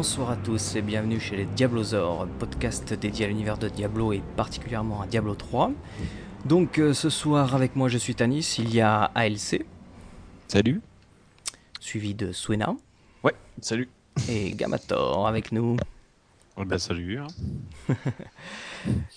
[0.00, 4.22] Bonsoir à tous et bienvenue chez les Diablosaures, podcast dédié à l'univers de Diablo et
[4.34, 5.72] particulièrement à Diablo 3.
[6.46, 9.62] Donc euh, ce soir avec moi je suis Tanis, il y a ALC.
[10.48, 10.80] Salut.
[11.80, 12.74] Suivi de Suena.
[13.22, 13.90] Ouais, salut.
[14.30, 15.76] Et Gamator avec nous.
[16.56, 17.18] bah salut.
[17.18, 17.26] Hein.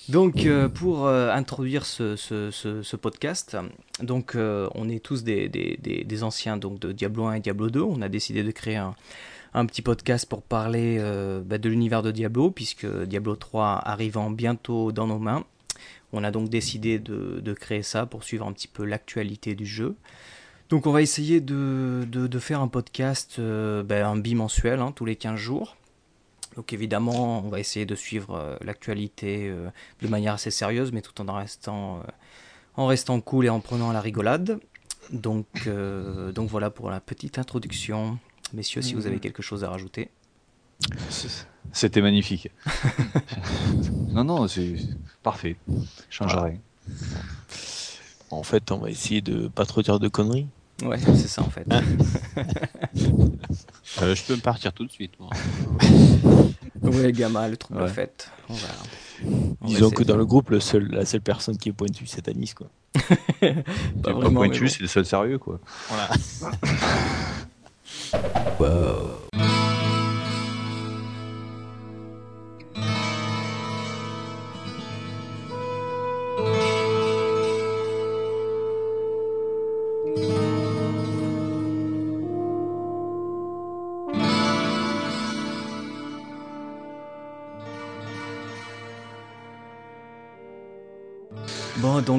[0.09, 3.55] donc euh, pour euh, introduire ce, podcast,
[4.01, 7.79] donc on est tous des, des, anciens donc, de Diablo 1 et Diablo 2.
[7.79, 8.95] On a décidé de créer un,
[9.53, 10.97] un petit podcast pour parler
[11.45, 15.45] bah, de l'univers de Diablo, puisque Diablo 3 arrivant bientôt dans nos mains.
[16.13, 19.95] On a donc décidé de, créer ça pour suivre un petit peu l'actualité du jeu.
[20.69, 25.15] Donc on va essayer de, faire un podcast euh, ben, un bimensuel, hein, tous les
[25.15, 25.75] 15 jours.
[26.55, 29.69] Donc évidemment, on va essayer de suivre euh, l'actualité euh,
[30.03, 32.03] de manière assez sérieuse, mais tout en restant,
[32.75, 34.59] en restant cool et en prenant la rigolade.
[35.11, 35.67] Donc,
[36.33, 38.17] donc voilà pour la petite introduction.
[38.53, 39.21] Messieurs, si vous avez mhm.
[39.21, 40.09] quelque chose à rajouter.
[41.71, 42.49] C'était magnifique.
[44.09, 44.75] non, non, c'est
[45.23, 45.55] parfait.
[46.09, 46.57] Change rien.
[48.29, 50.47] En fait, on va essayer de pas trop dire de conneries.
[50.83, 51.65] Ouais, c'est ça en fait.
[51.69, 51.83] Hein
[54.01, 55.13] euh, je peux me partir tout de suite.
[55.19, 55.29] Moi.
[56.81, 58.29] ouais, Gamma, le truc fait.
[59.61, 62.53] Disons que dans le groupe, le seul, la seule personne qui est pointue, c'est Anis,
[62.53, 62.67] quoi.
[64.03, 65.59] pas, pas pointu, c'est le seul sérieux, quoi.
[65.87, 66.09] Voilà.
[68.59, 69.22] Wow.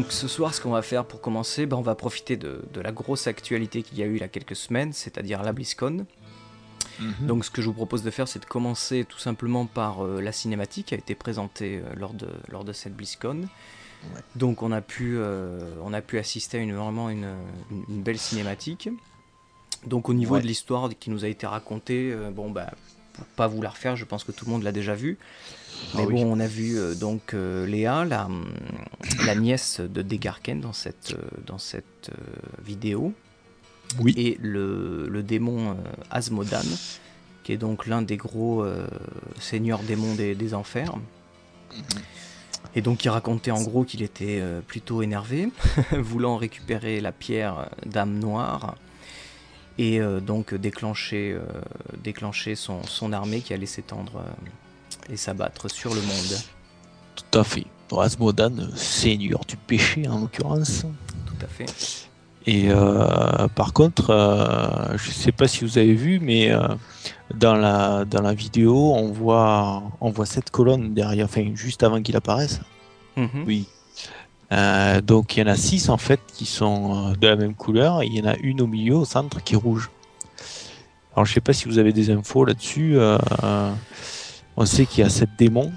[0.04, 2.92] Donc ce soir, ce qu'on va faire pour commencer, ben, on va profiter de, la
[2.92, 6.04] grosse actualité qu'il y a eu il y a quelques semaines, c'est-à-dire la BlizzCon.
[7.00, 7.26] Mhm.
[7.26, 10.20] Donc ce que je vous propose de faire, c'est de commencer tout simplement par euh,
[10.20, 13.48] la cinématique qui a été présentée euh, lors, de, lors de cette BlizzCon.
[14.36, 17.34] Donc on a, pu, euh, on a pu assister à une, vraiment une,
[17.88, 18.90] belle cinématique.
[19.86, 22.70] Donc au niveau de l'histoire qui nous a été racontée, bon bah
[23.36, 25.18] pas vous la refaire, je pense que tout le monde l'a déjà vu.
[25.92, 28.28] Ah Mais bon, on a vu euh, donc euh, Léa, la,
[29.26, 32.10] la, nièce de Degarken dans cette, euh, dans cette
[32.64, 33.12] vidéo.
[34.00, 34.14] Oui.
[34.16, 35.76] Et le, le démon
[36.10, 36.64] Asmodan,
[37.44, 38.66] qui est donc l'un des gros
[39.38, 40.96] seigneurs démons des, des enfers.
[40.96, 41.82] Mhm.
[42.76, 45.48] Et donc il racontait en gros qu'il était plutôt énervé,
[45.92, 48.74] voulant récupérer la pierre d'âme noire
[49.78, 51.36] et donc déclencher,
[52.02, 54.22] déclencher son, son, armée qui allait s'étendre
[55.10, 56.38] et s'abattre sur le monde.
[57.16, 57.66] Tout à fait.
[57.90, 60.84] Rasmodan, seigneur du péché en l'occurrence.
[61.26, 61.66] Tout à fait.
[62.46, 66.60] Et euh, par contre, euh, je ne sais pas si vous avez vu, mais euh,
[67.34, 72.02] dans, la, dans la vidéo, on voit, on voit cette colonne derrière, enfin juste avant
[72.02, 72.60] qu'il apparaisse.
[73.16, 73.44] Mhm.
[73.46, 73.66] Oui.
[75.02, 78.06] Donc il y en a six en fait qui sont de la même couleur et
[78.06, 79.90] il y en a une au milieu, au centre, qui est rouge.
[81.14, 82.96] Alors je sais pas si vous avez des infos là-dessus.
[84.56, 85.72] On sait qu'il y a sept démons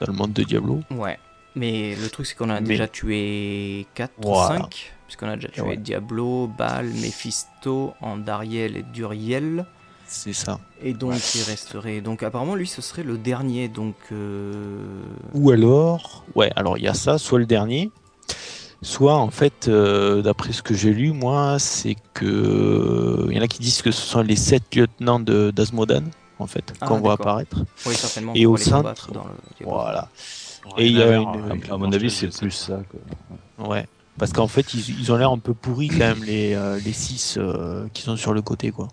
[0.00, 0.80] dans le monde de Diablo.
[0.90, 1.18] Ouais.
[1.54, 4.92] Mais le truc, c'est qu'on a déjà tué 4 ou 5.
[5.06, 9.66] Puisqu'on a déjà tué Diablo, Baal, Mephisto, Andariel et Duriel.
[10.06, 10.60] C'est ça.
[10.82, 12.00] Et donc, il resterait.
[12.00, 13.68] Donc, apparemment, lui, ce serait le dernier.
[13.68, 13.96] Donc.
[14.12, 15.02] Euh,
[15.34, 16.24] ou alors.
[16.34, 17.90] Ouais, alors il y a ça, soit le dernier.
[18.80, 23.26] Soit, en fait, euh, d'après ce que j'ai lu, moi, c'est que.
[23.28, 26.04] Il y en a qui disent que ce sont les sept lieutenants d'Asmodan
[26.38, 27.64] en fait ah, qu'on voit apparaître.
[27.86, 28.32] Oui, certainement.
[28.34, 29.66] Et au centre, dans le...
[29.66, 30.08] voilà.
[30.76, 31.60] Et il y a une...
[31.70, 32.80] à mon avis, c'est plus ça.
[33.58, 33.86] Ouais.
[34.18, 37.36] Parce qu'en fait, ils, ont l'air un peu pourris quand même les, euh, les six
[37.38, 38.88] euh, qui sont sur le côté, quoi.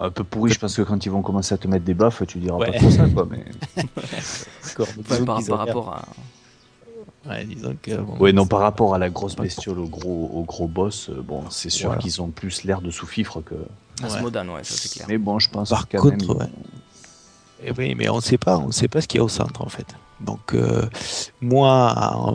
[0.00, 2.22] Un peu pourris, je pense que quand ils vont commencer à te mettre des baffes,
[2.26, 3.28] tu diras pas trop ça, quoi.
[3.30, 3.44] Mais...
[5.24, 6.04] par, par rapport à.
[7.28, 10.66] Ouais, disons que, ouais, non, par rapport à la grosse bestiole, au gros, au gros
[10.66, 13.54] boss, euh, bon, c'est sûr qu'ils ont plus l'air de sous-fifre que.
[14.02, 15.06] Asmodan, ouais, ça c'est clair.
[15.08, 16.48] Mais bon, je pense Par contre, même...
[17.60, 19.24] Et eh oui, mais on ne sait pas, on sait pas ce qu'il y a
[19.24, 19.96] au centre en fait.
[20.20, 20.82] Donc euh,
[21.40, 22.32] moi,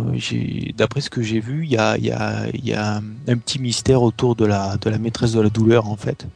[0.75, 4.01] d'après ce que j'ai vu, il y a, y, a, y a, un petit mystère
[4.01, 6.27] autour de la, de la maîtresse de la douleur en fait.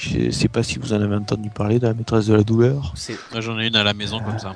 [0.00, 2.42] Je ne sais pas si vous en avez entendu parler de la maîtresse de la
[2.42, 2.94] douleur.
[3.32, 4.54] Moi j'en ai une à la maison comme ça.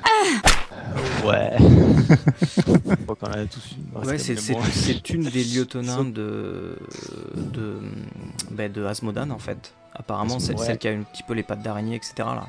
[1.23, 1.55] Ouais.
[4.03, 6.75] ouais, c'est une des lieutenants de
[7.35, 7.77] de,
[8.51, 9.73] ben, de Asmodan en fait.
[9.93, 12.13] Apparemment, c'est celle qui a un petit peu les pattes d'araignée, etc.
[12.17, 12.47] Là.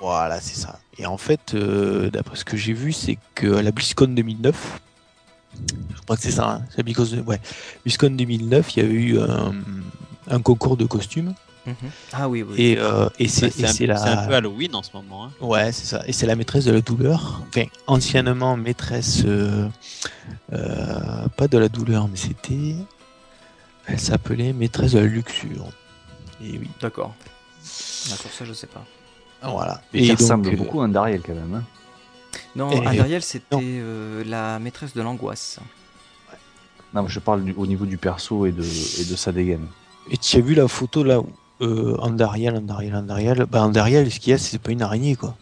[0.00, 0.80] Voilà, c'est ça.
[0.98, 4.80] Et en fait, euh, d'après ce que j'ai vu, c'est que la BlizzCon 2009,
[5.94, 7.40] je crois que c'est ça, hein, c'est BlizzCon, ouais.
[7.84, 9.18] BlizzCon 2009, il y a eu
[10.28, 11.34] un, concours de costumes.
[11.66, 11.74] Mhm.
[12.12, 12.54] Ah oui, oui.
[12.58, 14.26] Et, euh, et c'est un, la.
[14.26, 15.24] peu Halloween en ce moment.
[15.26, 15.30] hein.
[15.40, 16.02] Ouais, c'est ça.
[16.06, 17.42] Et c'est la maîtresse de la douleur.
[17.48, 19.22] Enfin, anciennement maîtresse.
[19.24, 19.66] euh,
[20.52, 22.74] euh, pas de la douleur, mais c'était.
[23.86, 25.66] Elle s'appelait maîtresse de la luxure.
[26.42, 26.68] Et oui.
[26.80, 27.14] D'accord.
[27.22, 28.84] Ah, sur ça, je sais pas.
[29.42, 29.80] Voilà.
[29.92, 31.54] Et qui ressemble euh, beaucoup à un Dariel quand même.
[31.54, 31.64] hein.
[32.56, 33.60] Non, Et- Andariel, c'était non.
[33.62, 35.58] euh, la maîtresse de l'angoisse.
[36.94, 39.66] Non, mais je parle du- au niveau du perso et de, et de sa dégaine.
[40.10, 41.28] Et tu as vu la photo là où
[41.60, 43.46] euh, Andariel, Andariel, Andariel.
[43.50, 45.36] Bah, Andariel, ce qu'il y a, c'est pas une araignée quoi.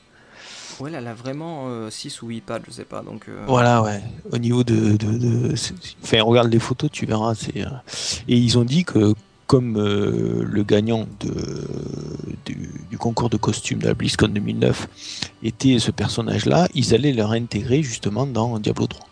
[0.80, 3.02] Ouais, elle a vraiment 6 ou 8 pattes, je sais pas.
[3.02, 4.02] Donc, euh, Voilà, ouais.
[4.32, 4.96] Au niveau de.
[6.02, 7.34] Enfin, regarde les photos, tu verras.
[7.56, 7.64] Euh,
[8.26, 9.14] Et ils ont dit que,
[9.46, 11.68] comme euh, le gagnant de,
[12.46, 14.88] du, du concours de costumes de la BlizzCon 2009
[15.44, 19.06] était ce personnage-là, ils allaient le réintégrer justement dans Diablo 3.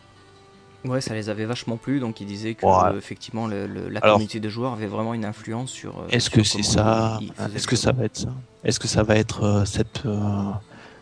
[0.85, 2.73] Ouais, ça les avait vachement plu, donc ils disaient que Ouais.
[2.95, 5.99] euh, effectivement le- le- la Alors- communauté de joueurs avait vraiment une influence sur.
[5.99, 7.19] euh, Est-ce que c'est ça
[7.55, 8.29] Est-ce le que ça va être ça
[8.65, 10.51] Est-ce que ça va être euh, cette euh,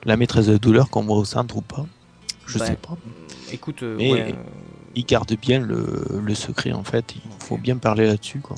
[0.04, 1.86] la maîtresse de la douleur qu'on voit au centre ou pas?
[2.46, 2.96] Je Bah, sais pas.
[3.52, 4.42] Écoute, euh, Mais- ouais, euh,
[4.94, 7.14] Ils gardent bien le, le secret en fait.
[7.14, 8.56] Il faut bien parler là-dessus quoi.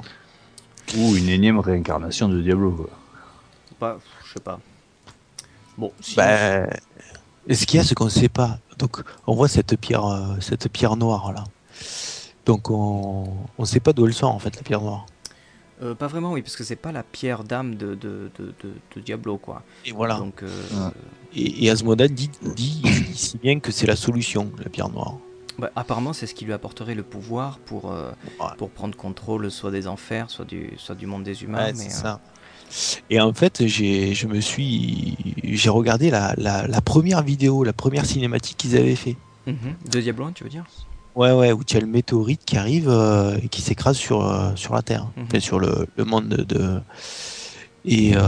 [0.97, 2.71] Ou une énième réincarnation de Diablo.
[2.73, 2.91] quoi.
[3.79, 4.59] pas, je sais pas.
[5.77, 6.15] Bon, si
[7.47, 8.59] Ben, ce qu'il y a, c'est qu'on ne sait pas.
[8.79, 11.45] Donc, on voit cette pierre, euh, cette pierre noire là.
[12.47, 13.29] Donc, on
[13.59, 15.07] ne sait pas d'où elle sort en fait la pierre noire.
[15.83, 18.75] euh, pas vraiment, oui, parce que c'est pas la pierre d'âme de, de, de, de-
[18.97, 19.63] de Diablo, quoi.
[19.87, 20.17] Et voilà.
[20.19, 20.91] Donc, euh, Ouais.
[21.35, 22.83] Et, et Asmodan dit, dit
[23.15, 25.15] si bien que c'est la solution, la pierre noire.
[25.59, 28.11] bah, apparemment, c'est ce qui lui apporterait le pouvoir pour, euh,
[28.41, 28.47] Ouais.
[28.59, 31.67] pour prendre contrôle soit des enfers, soit du, soit du monde des humains.
[31.67, 32.21] Ouais, mais, c'est euh, ça.
[33.11, 37.73] Et en fait, j'ai, je me suis, j'ai regardé la, la, la première vidéo, la
[37.73, 39.17] première cinématique qu'ils avaient fait.
[39.47, 39.55] mhm.
[39.91, 40.65] De Diablo 1, tu veux dire
[41.17, 44.53] Ouais, ouais, où tu as le météorite qui arrive euh, et qui s'écrase sur, euh,
[44.55, 45.25] sur la Terre, Mhm.
[45.27, 46.43] Enfin, sur le, le monde de.
[46.45, 46.81] de-
[47.85, 48.21] Et, euh,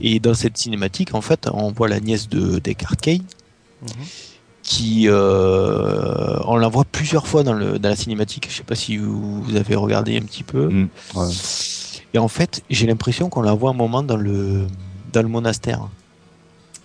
[0.00, 3.22] et dans cette cinématique, en fait, on voit la nièce de Descartes Kane
[3.82, 3.88] Mhm.
[4.62, 5.04] qui.
[5.08, 8.48] euh, on la voit plusieurs fois dans, le, dans la cinématique.
[8.50, 10.68] Je sais pas si vous, vous avez regardé un petit peu.
[10.68, 11.28] Mm, ouais.
[12.16, 14.68] Et en fait, j'ai l'impression qu'on la voit un moment dans le,
[15.12, 15.86] dans le monastère.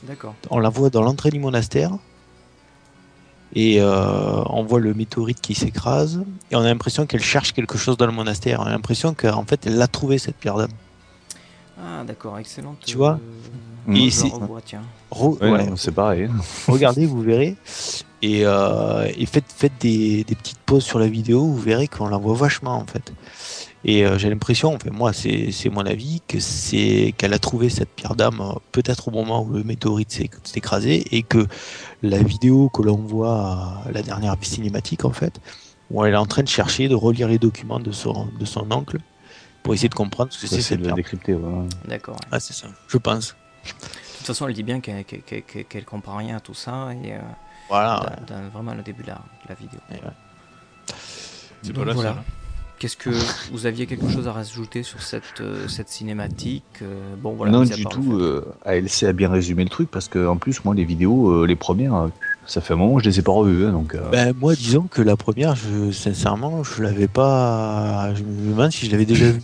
[0.03, 0.35] D'accord.
[0.49, 1.91] On la voit dans l'entrée du monastère.
[3.55, 6.21] Et euh, on voit le météorite qui s'écrase.
[6.51, 8.59] Et on a l'impression qu'elle cherche quelque chose dans le monastère.
[8.59, 10.73] On a l'impression qu'en fait, elle l'a trouvé, cette pierre d'âme.
[11.81, 12.79] Ah, d'accord, excellente.
[12.85, 13.13] Tu vois?
[13.13, 13.17] euh,
[13.89, 14.83] Et je la revois, tiens.
[15.11, 16.29] Re- Ouais, c'est pareil.
[16.67, 17.55] regardez, vous verrez.
[18.21, 22.07] Et, euh, et faites, faites des, des petites pauses sur la vidéo, vous verrez qu'on
[22.07, 23.11] la voit vachement en fait.
[23.83, 27.69] Et euh, j'ai l'impression, enfin moi c'est c'est mon avis, que c'est qu'elle a trouvé
[27.69, 31.47] cette pierre d'âme euh, peut-être au moment où le météorite s'est s'est écrasé et que
[32.03, 35.39] la vidéo que l'on voit, la dernière cinématique en fait,
[35.89, 38.71] où elle est en train de chercher, de relire les documents de son, de son
[38.71, 38.99] oncle
[39.63, 40.95] pour essayer de comprendre ce que Ça, c'est c'est cette de la pierre.
[40.97, 41.33] décrypter.
[41.33, 41.65] ouais.
[41.87, 42.13] D'accord.
[42.15, 42.27] ouais.
[42.31, 43.35] Ah c'est ça, je pense.
[43.65, 47.19] De toute façon, elle dit bien qu'elle qu'elle comprend rien à tout ça et euh,
[47.69, 48.15] Voilà.
[48.27, 49.79] dans- dans vraiment le début de la, de la vidéo.
[49.91, 49.99] ouais.
[51.63, 52.13] C'est pas la voilà.
[52.13, 52.21] seule.
[52.79, 53.09] Qu'est-ce que
[53.51, 57.51] vous aviez quelque chose à rajouter sur cette, euh, cette cinématique euh, Bon voilà.
[57.51, 58.01] non, du tout.
[58.17, 61.29] fait- euh, ALC a bien résumé le truc parce que en plus, moi, les vidéos,
[61.43, 62.07] euh, les premières, euh,
[62.47, 63.65] ça fait un moment que je les ai pas revues.
[63.67, 68.13] hein, donc, euh, Ben, moi, disons que la première, je, sincèrement, je l'avais pas.
[68.15, 69.41] Je me demande si je l'avais déjà vue.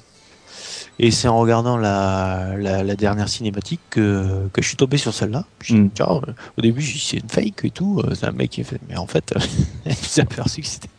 [1.00, 5.14] Et c'est en regardant la, la, la dernière cinématique que, que je suis tombé sur
[5.14, 5.46] celle-là.
[5.70, 5.90] Mm.
[5.94, 8.02] Tiens, euh, Au début, j'ai dit, c'est une fake et tout.
[8.04, 8.80] euh, C'est un mec qui fait.
[8.90, 9.34] Mais en fait,
[9.86, 10.90] il s'est aperçu que c'était.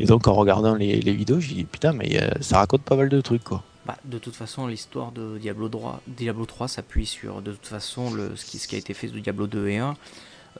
[0.00, 2.96] Et donc, en regardant les, les vidéos, j'ai dit putain, mais euh, ça raconte pas
[2.96, 3.62] mal de trucs, quoi.
[3.86, 8.12] Bah, de toute façon, l'histoire de Diablo 3, Diablo 3 s'appuie sur, de toute façon,
[8.12, 9.96] le, ce, qui, ce qui a été fait de Diablo 2 et 1.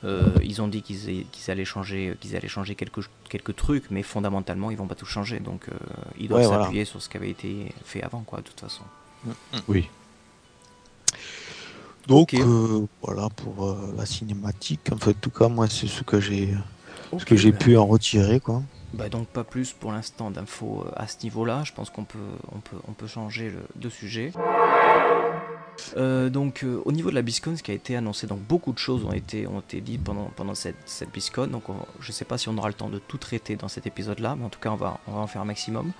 [0.03, 3.91] Euh, ils ont dit qu'ils aient- qu'ils allaient changer, qu'ils allaient changer quelques, quelques trucs,
[3.91, 5.39] mais fondamentalement, ils vont pas tout changer.
[5.39, 5.73] Donc, euh,
[6.17, 6.63] ils doivent Ouais, voilà.
[6.63, 8.83] s'appuyer sur ce qui avait été fait avant, quoi, de toute façon.
[9.67, 9.87] oui.
[12.07, 14.89] Donc, euh, voilà pour euh, la cinématique.
[14.91, 16.55] En fait, en tout cas, moi, c'est ce que j'ai
[17.17, 17.57] ce que j'ai bah.
[17.59, 18.63] pu en retirer, quoi.
[18.93, 21.63] Bah donc pas plus pour l'instant d'infos euh, à ce niveau-là.
[21.63, 22.17] Je pense qu'on peut,
[22.51, 24.33] on peut, on peut changer le- de sujet.
[25.97, 28.71] Euh, donc euh, au niveau de la BlizzCon, ce qui a été annoncé, donc beaucoup
[28.71, 31.47] de choses ont été, ont été dites pendant, pendant cette, cette BlizzCon.
[31.47, 33.87] Donc on- je sais pas si on aura le temps de tout traiter dans cet
[33.87, 35.91] épisode-là, mais en tout cas on va, on va en faire un maximum.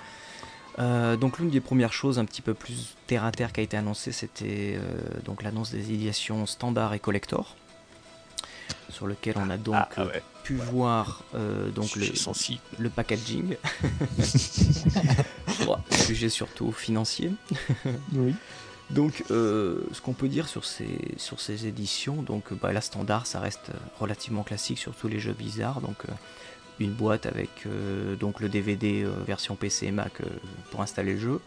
[0.79, 3.63] Euh, donc l'une des premières choses un petit peu plus terre à terre qui a
[3.63, 7.55] été annoncée, c'était euh, donc l'annonce des éditions standard et collector,
[8.89, 10.05] sur lequel on a donc Ah,
[10.43, 12.05] pu voir euh, donc le,
[12.79, 13.55] le packaging.
[15.65, 17.31] Bon, sujet surtout financier.
[18.13, 18.33] Oui.
[18.91, 23.69] Donc, euh, ce qu'on peut dire sur ces, éditions, donc bah, la standard, ça reste
[23.69, 25.79] euh, relativement classique sur tous les jeux bizarres.
[25.81, 26.13] Donc, euh,
[26.81, 30.25] une boîte avec euh, donc le DVD euh, version PC et Mac euh,
[30.71, 31.41] pour installer le jeu,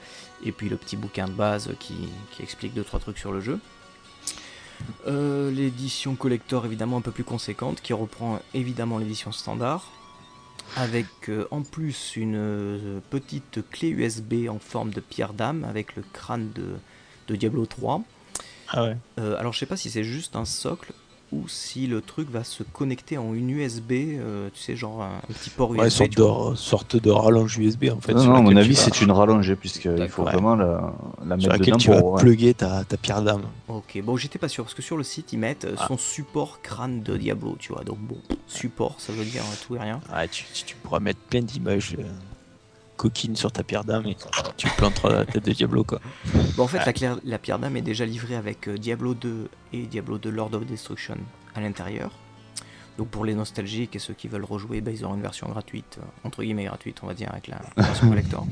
[0.44, 1.94] et puis le petit bouquin de base qui,
[2.40, 3.58] explique deux trois trucs sur le jeu.
[5.06, 9.90] Euh, l'édition collector évidemment un peu plus conséquente qui reprend évidemment l'édition standard
[10.76, 15.94] avec euh, en plus une euh, petite clé USB en forme de pierre d'âme avec
[15.94, 16.74] le crâne de,
[17.28, 18.02] de Diablo 3.
[18.68, 18.96] Ah ouais.
[19.20, 20.92] Euh, alors je sais pas si c'est juste un socle
[21.32, 25.16] ou si le truc va se connecter en une USB, euh, tu sais genre un,
[25.16, 25.80] un petit port USB.
[25.82, 28.12] Ouais, sorte de, sorte de rallonge USB en fait.
[28.14, 30.24] non, sur non, à mon avis, vas- c'est une rallonge, puisqu'il faut D'accord.
[30.26, 30.92] vraiment la,
[31.26, 32.12] la sur mettre laquelle dedans tu vas pour.
[32.12, 32.20] ouais.
[32.22, 33.42] plugger ta, ta pierre d'âme.
[33.68, 35.86] Ok, bon j'étais pas sûr parce que sur le site ils mettent euh, Ah.
[35.88, 37.82] son support crâne de Diablo, tu vois.
[37.82, 40.00] Donc bon, support ça veut dire tout et rien.
[40.12, 42.02] Ah, tu, tu- tu pourras mettre plein d'images euh,
[42.96, 44.16] coquines sur ta pierre d'âme et
[44.56, 46.00] tu planteras la tête de Diablo quoi.
[46.56, 49.48] Bon, en fait, la, claire- la pierre d'âme est déjà livrée avec euh, Diablo 2
[49.72, 51.16] et Diablo 2 Lord of Destruction
[51.54, 52.10] à l'intérieur.
[52.96, 55.98] Donc pour les nostalgiques et ceux qui veulent rejouer, bah, ils auront une version gratuite,
[56.00, 58.46] euh, entre guillemets gratuite, on va dire, avec la la version collector.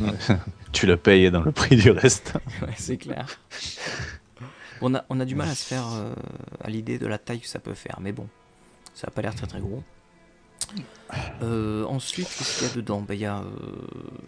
[0.72, 2.34] Tu le payes dans le prix du reste.
[2.62, 3.26] ouais, c'est clair.
[4.82, 6.12] On a, on a du mal à se faire euh,
[6.62, 8.28] à l'idée de la taille que ça peut faire, mais bon,
[8.94, 9.82] ça a pas l'air très très gros.
[11.42, 13.44] Euh, ensuite, qu'est-ce qu'il y a dedans Bah, Il y a, euh,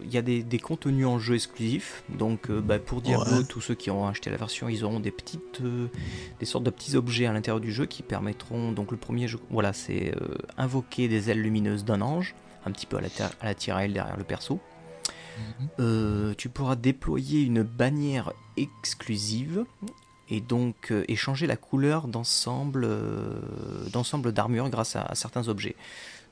[0.03, 2.03] il y a des, des contenus en jeu exclusifs.
[2.09, 3.43] Donc, euh, bah, pour Diablo, Ouais.
[3.43, 5.61] tous ceux qui ont acheté la version, ils auront des petites,
[6.39, 8.71] des sortes de petits objets à l'intérieur du jeu qui permettront.
[8.71, 10.13] Donc, le premier, jeu, voilà, c'est
[10.57, 12.33] invoquer des ailes lumineuses d'un ange,
[12.65, 14.59] un petit peu à la, ter- à la Tyrael derrière le perso.
[15.79, 19.63] Euh, tu pourras déployer une bannière exclusive
[20.29, 23.39] et donc euh, échanger la couleur d'ensemble euh,
[24.33, 25.75] d'armure grâce à, à certains objets.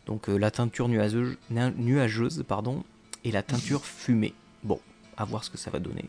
[0.08, 2.84] Donc euh, la teinture nuageuse, na- nuageuse pardon,
[3.24, 4.34] et la teinture fumée.
[4.64, 4.80] Bon,
[5.18, 6.06] à voir ce que ça va donner.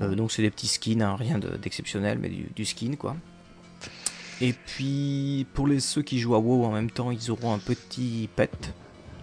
[0.00, 3.14] Euh, donc c'est des petits skins, hein, rien de- d'exceptionnel, mais du, du skin quoi.
[4.40, 7.58] Et puis pour les ceux qui jouent à WoW en même temps, ils auront un
[7.58, 8.72] petit pet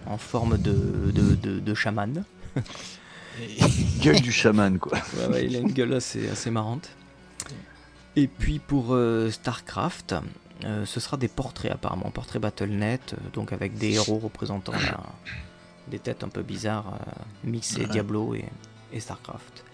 [0.06, 0.72] en forme de,
[1.12, 2.24] de, de, de chaman.
[4.00, 4.98] Gueule du chaman, quoi.
[5.16, 6.90] Ouais, ouais, il a une gueule assez, assez marrante.
[8.14, 10.14] Et puis pour euh, StarCraft,
[10.64, 15.00] euh, ce sera des portraits apparemment, portraits Battle.net, euh, donc avec des héros représentant la-
[15.88, 17.10] des têtes un peu bizarres, euh,
[17.44, 17.86] mixées.
[17.86, 18.44] Diablo et,
[18.92, 19.64] et StarCraft.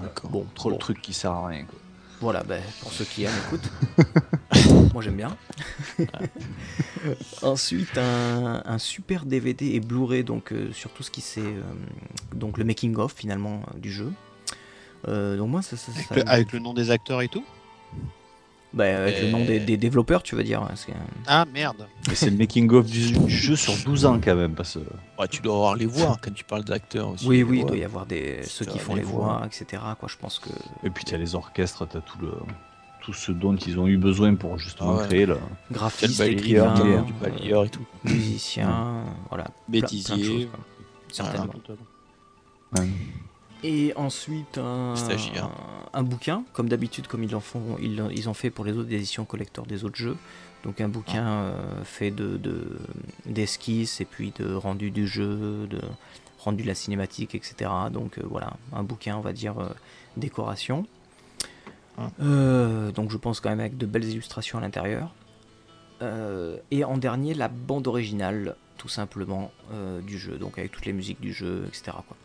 [0.00, 0.30] D'accord.
[0.30, 1.78] Bon, Trop bon, le truc qui sert à rien, quoi.
[2.20, 3.68] Voilà, ben, pour ceux qui aiment, écoute.
[4.92, 5.34] Moi j'aime bien.
[7.42, 11.62] Ensuite, un, un super DVD et Blu-ray donc euh, sur tout ce qui c'est euh,
[12.34, 14.12] donc le making of finalement du jeu.
[15.08, 17.44] Euh, donc moi ça, ça, Avec ça- le, avec le nom des acteurs et tout?
[18.72, 20.60] Bah, avec le nom des, des développeurs, tu veux dire.
[20.62, 20.92] parce que-
[21.26, 24.74] Ah merde Mais c'est le making-of du, du jeu sur 12 ans, quand même, parce
[24.74, 24.80] que.
[25.20, 27.26] Ouais, tu dois avoir les voix quand tu parles d'acteurs aussi.
[27.26, 29.38] Oui, oui, il doit y avoir des ceux qui font les voix.
[29.38, 29.82] voix, etc.
[29.98, 30.50] Quoi, je pense que
[30.86, 32.32] Et puis, t'as les orchestres, t'as tout le.
[33.02, 35.06] Tout ce dont ils ont eu besoin pour justement Ah ouais.
[35.08, 35.38] créer le.
[35.72, 36.38] Graphiste, balayeur,
[36.78, 37.84] écrivain, balayeur et tout.
[38.04, 40.24] musicien, voilà, plein- plein de Bêtisier.
[40.24, 40.60] choses, quoi.
[41.10, 41.52] certainement.
[42.78, 42.88] Ouais.
[43.62, 45.50] Et ensuite un, Stagiaire.
[45.92, 48.92] un bouquin, comme d'habitude, comme ils en font, ils, ils ont fait pour les autres
[48.92, 50.16] éditions collector des autres jeux.
[50.64, 52.78] Donc un bouquin euh, fait de de-
[53.26, 55.80] d'esquisses et puis de rendu du jeu, de
[56.38, 57.70] rendu de la cinématique, etc.
[57.92, 59.68] Donc euh, voilà, un bouquin, on va dire euh,
[60.16, 60.86] décoration.
[61.98, 62.10] Ah.
[62.94, 65.14] Donc je pense quand même avec de belles illustrations à l'intérieur.
[66.70, 69.50] Et en dernier, la bande originale, tout simplement,
[70.06, 71.92] du jeu, donc avec toutes les musiques du jeu, etc.
[72.08, 72.16] Quoi.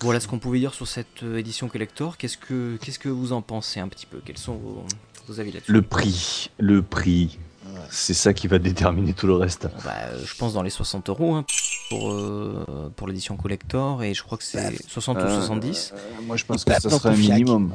[0.00, 2.16] Voilà ce qu'on pouvait dire sur cette euh, édition collector.
[2.16, 4.20] Qu'est-ce que, qu'est-ce que vous en pensez un petit peu?
[4.24, 4.84] Quels sont vos,
[5.28, 5.72] vos avis là-dessus?
[5.72, 6.50] Le prix.
[6.58, 7.38] Le prix.
[7.66, 7.80] Ouais.
[7.90, 9.68] C'est ça qui va déterminer tout le reste.
[9.84, 11.46] Bah, euh, Je pense dans les 60 euros hein,
[11.88, 15.92] pour, euh, pour l'édition collector, et je crois que c'est 60 ou Euh, 70.
[15.94, 17.72] euh, moi, je pense Et que ça serait un minimum.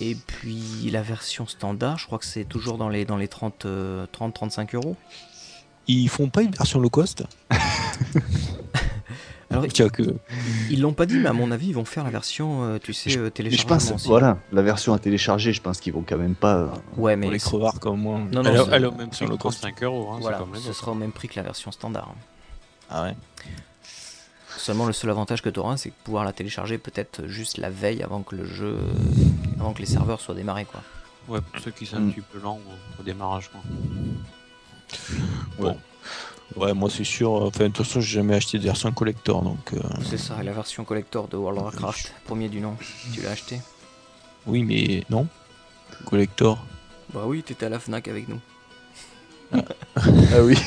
[0.00, 3.66] Et puis la version standard, je crois que c'est toujours dans les, dans les 30,
[3.66, 4.96] euh, 30-35 euros.
[5.88, 7.24] Ils font pas une version low cost?
[9.58, 9.90] Alors,
[10.70, 12.92] ils l'ont pas dit, mais à mon avis, ils vont faire la version, euh, tu
[12.92, 14.06] sais, Je- euh, Mais je pense, aussi.
[14.08, 16.56] voilà, la version à télécharger, je pense qu'ils vont quand même pas.
[16.56, 18.18] euh, Ouais, pour mais les crevards comme moi.
[18.32, 19.60] Non, non, elle, c'est- elle est au même prix sur le que cost.
[19.60, 20.10] 35 euros.
[20.12, 22.14] Hein, voilà, ce sera au même prix que la version standard.
[22.90, 23.14] Ah ouais.
[24.58, 27.70] Seulement, le seul avantage que tu auras, c'est de pouvoir la télécharger peut-être juste la
[27.70, 28.78] veille avant que le jeu,
[29.60, 30.82] avant que les serveurs soient démarrés, quoi.
[31.28, 32.08] Ouais, pour ceux qui sont Mm.
[32.08, 32.58] un petit peu lents
[32.98, 33.50] au, au démarrage.
[33.50, 33.60] Quoi.
[35.58, 35.68] Bon.
[35.70, 35.76] Ouais,
[36.54, 37.32] moi c'est sûr.
[37.32, 40.52] Enfin, de toute façon, j'ai jamais acheté de version collector, donc euh, C'est ça, la
[40.52, 42.76] version collector de World of Warcraft, premier du nom.
[43.12, 43.60] Tu l'as acheté?
[44.46, 45.26] Oui, mais non.
[46.04, 46.64] Collector.
[47.12, 48.40] Bah oui, t'étais à la Fnac avec nous.
[49.52, 49.60] Ah
[50.42, 50.56] oui.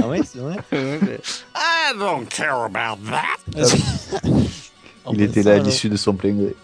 [0.00, 0.56] Ah ouais, c'est vrai?
[0.72, 3.38] I don't care about that
[5.12, 6.56] Il était là à l'issue de son plein gré.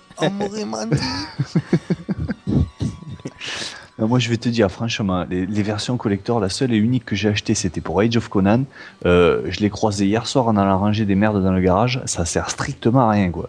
[4.01, 7.05] Euh, Moi, je vais te dire, franchement, les, les versions collector, la seule et unique
[7.05, 8.65] que j'ai achetée, c'était pour Age of Conan.
[9.07, 12.01] Euh, je l'ai croisé hier soir en allant ranger des merdes dans le garage.
[12.07, 13.49] Ça sert strictement à rien, quoi.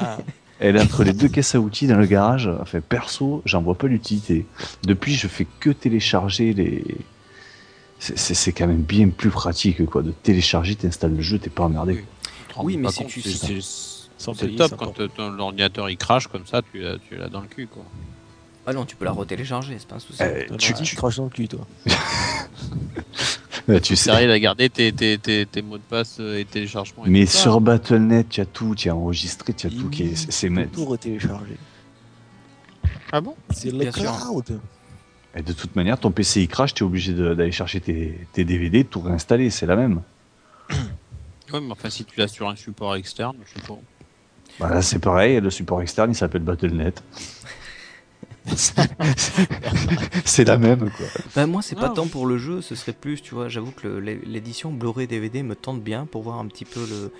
[0.00, 0.18] Ah.
[0.58, 2.48] Elle est entre les deux caisses à outils dans le garage.
[2.60, 4.46] Enfin, perso, j'en vois pas l'utilité.
[4.84, 6.82] Depuis, je fais que télécharger les.
[7.98, 10.02] C'est- C'est c'est quand même bien plus pratique, quoi.
[10.02, 11.92] De télécharger, t'installes le jeu, t'es pas emmerdé.
[11.94, 12.04] Oui.
[12.64, 15.08] Oui, mais pas si compte, tu- c'est- si- c'est- Sans C'est payer, top quand ton
[15.08, 17.82] ton ordinateur il crache comme ça, tu l'as tu l'as dans le cul quoi.
[18.66, 20.20] Ah non, tu peux la retélécharger, c'est pas un souci.
[20.22, 21.66] Euh, tu, tu, tu- craches dans le cul, toi.
[23.82, 24.10] tu sais.
[24.10, 27.06] Sérieux, à garder tes, tes, tes, tes mots de passe euh, et téléchargements.
[27.06, 30.16] et Mais sur Battle.net, tu as tout, tu as enregistré, tu as tout qui est.
[30.16, 31.56] c'est- C'est Tu peux tout retélécharger.
[33.12, 33.36] Ah bon?
[33.50, 34.60] C'est le cloud.
[35.36, 38.44] Et de toute manière, ton PC il crache, tu es obligé d'aller chercher tes, tes
[38.44, 40.02] DVD, tout réinstaller, c'est la même.
[41.52, 43.78] Ouais, mais enfin, si tu l'as sur un support externe, je sais pas.
[44.58, 47.04] Bah là, c'est pareil, le support externe il s'appelle Battle.net.
[50.24, 51.06] c'est la même quoi.
[51.34, 53.88] Bah, moi, c'est pas tant pour le jeu, ce serait plus, tu vois, j'avoue que
[53.88, 57.10] l'édition Blu-ray DVD me tente bien pour voir un petit peu le.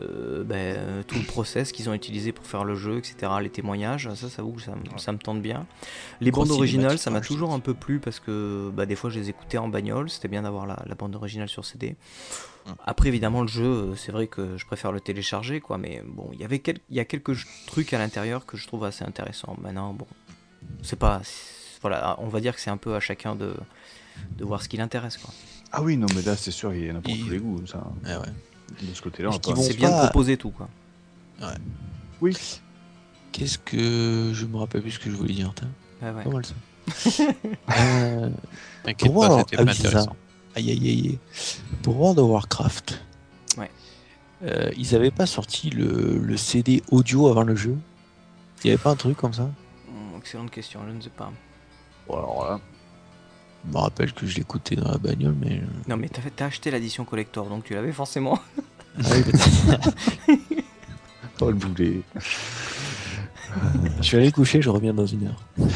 [0.00, 3.50] euh, bah, euh, tout le process qu'ils ont utilisé pour faire le jeu, etc., les
[3.50, 5.66] témoignages, ça, ça, ça, me- ça me tente bien.
[6.22, 9.18] Les bandes originales, ça m'a toujours un peu plu parce que bah, des fois je
[9.18, 11.94] les écoutais en bagnole, c'était bien d'avoir la, la bande originale sur CD.
[12.66, 12.74] Hum.
[12.86, 16.30] Après, évidemment, le jeu, euh, c'est vrai que je préfère le télécharger, quoi, mais bon,
[16.32, 17.36] il y avait quel- il y a quelques
[17.66, 19.56] trucs à l'intérieur que je trouve assez intéressants.
[19.60, 20.06] Maintenant, bon,
[20.82, 21.20] c'est pas.
[21.80, 23.54] Voilà, on va dire que c'est un peu à chacun de,
[24.38, 25.32] de voir ce qui l'intéresse, quoi.
[25.72, 27.62] Ah oui, non, mais là c'est sûr, il y en a pour tous les goûts.
[27.66, 27.82] Ça.
[28.04, 28.26] Ah ouais.
[28.88, 30.68] De ce côté-là, on vont C'est bien de proposer tout, quoi.
[32.20, 32.36] Oui.
[33.32, 34.30] Qu'est-ce que.
[34.32, 35.52] Je me rappelle plus ce que je voulais dire.
[35.56, 35.68] tiens.
[36.02, 36.24] Ouais, ouais.
[36.24, 36.54] Pas mal ça.
[37.78, 38.28] Euh,
[38.84, 40.16] T'inquiète pas, c'était ah pas intéressant.
[40.56, 41.18] Aïe aïe aïe.
[41.82, 43.00] Pour World of Warcraft,
[43.56, 43.70] Ouais.
[44.44, 47.76] euh, ils avaient pas sorti le, le CD audio avant le jeu?
[48.62, 49.48] Il y avait pas un truc comme ça?
[50.22, 51.32] Excellente question, je ne sais pas.
[52.06, 52.60] Bon, alors là,
[53.66, 55.58] Je me rappelle que je l'écoutais dans la bagnole, mais.
[55.58, 58.38] euh, Non, mais t'as acheté l'édition collector, donc tu l'avais forcément.
[59.04, 59.08] Ah
[60.28, 60.36] oui,
[61.40, 62.02] oh le boulet.
[64.00, 65.42] je vais aller coucher, je reviens dans une heure.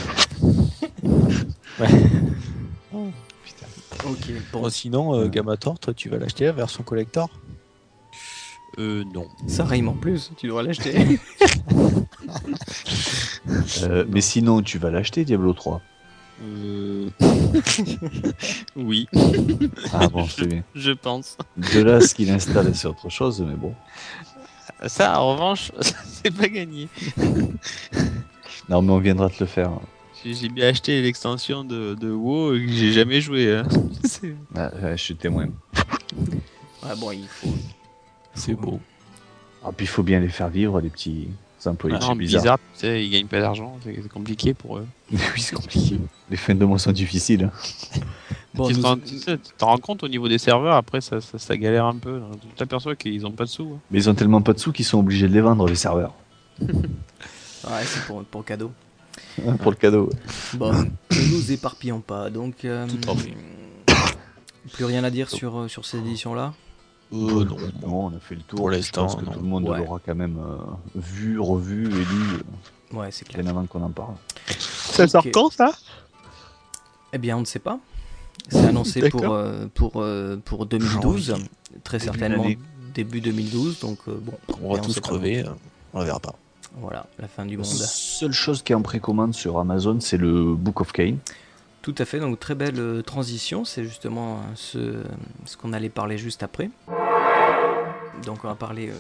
[1.79, 1.89] Ouais.
[2.95, 7.29] ok, Bon, sinon, euh, Gamator, toi, tu vas l'acheter la version collector?
[8.79, 9.27] Euh, non.
[9.47, 11.19] ça rime en plus, tu devrais l'acheter.
[13.83, 15.81] Euh, mais sinon, tu vas l'acheter, Diablo 3.
[16.43, 17.09] Euh...
[18.77, 19.07] oui,
[19.93, 20.63] Ah bon, c'est bien.
[20.75, 21.39] je pense.
[21.73, 23.73] De là, ce qu'il installe, c'est autre chose, mais bon.
[24.87, 25.71] Ça, en revanche,
[26.05, 26.89] c'est pas gagné.
[28.69, 29.71] Non, mais on viendra te le faire.
[30.25, 33.55] J'ai bien acheté l'extension de, de WoW que j'ai jamais joué.
[33.57, 33.67] hein.
[34.57, 35.47] Ah, je suis témoin.
[36.83, 37.55] ouais, bon, il faut.
[38.37, 38.79] C'est beau.
[39.65, 41.29] Ah, puis il faut bien les faire vivre, les petits
[41.65, 42.43] employés Non, Blizzard.
[42.43, 44.87] bizarre, tu sais, ils gagnent pas d'argent, c'est compliqué pour eux.
[45.13, 45.99] oui, c'est compliqué.
[46.31, 47.51] Les fins de mois sont difficiles.
[47.53, 48.01] hein.
[48.55, 51.39] Bon, tu nous- t'en- tu sais, rends compte au niveau des serveurs, après ça, ça,
[51.39, 52.21] ça galère un peu.
[52.41, 53.73] Tu t'aperçois qu'ils ont pas de sous.
[53.75, 53.81] hein.
[53.91, 56.15] Mais ils ont tellement pas de sous qu'ils sont obligés de les vendre, les serveurs.
[57.69, 58.71] Ouais, c'est pour, pour cadeau.
[59.61, 60.09] Pour le cadeau.
[60.55, 62.31] Bon, ne nous éparpillons pas.
[62.31, 63.17] Donc, euh, Tout
[64.73, 66.55] plus rien à dire sur, euh, sur cette édition-là
[67.13, 68.59] Euh, non, Non, on a fait le tour.
[68.59, 69.33] Pour Je l'instant, pense que non.
[69.33, 69.79] tout le monde Ouais.
[69.79, 70.57] l'aura quand même euh,
[70.97, 72.43] vu, revu et lu
[72.93, 73.43] Ouais, c'est euh, clair.
[73.45, 74.15] bien avant qu'on en parle.
[74.59, 75.73] Ça sort quand ça?
[77.13, 77.79] Eh bien, on ne sait pas.
[78.49, 81.45] C'est annoncé pour, euh, pour, euh, pour 2012, Janvier.
[81.85, 82.45] très Début certainement
[82.95, 83.81] début 2012.
[83.81, 85.51] Donc, euh, bon, On va on tous crever, euh,
[85.95, 86.35] on la verra pas.
[86.81, 87.67] voilà, la fin du La monde.
[87.67, 91.17] seule chose qui est en précommande sur Amazon, c'est le Book of Cain.
[91.87, 95.05] Tout à fait, donc très belle euh, transition, c'est justement euh, ce,
[95.45, 96.69] ce qu'on allait parler juste après.
[98.25, 98.95] Donc on va parler euh,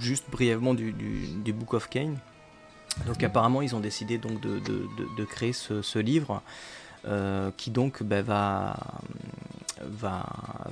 [0.00, 2.14] juste brièvement du, du- du Book of Cain.
[3.06, 6.40] Donc apparemment ils ont décidé donc de, de- de- de créer ce, ce livre
[7.06, 8.74] euh, qui donc ben, va,
[9.84, 10.24] va,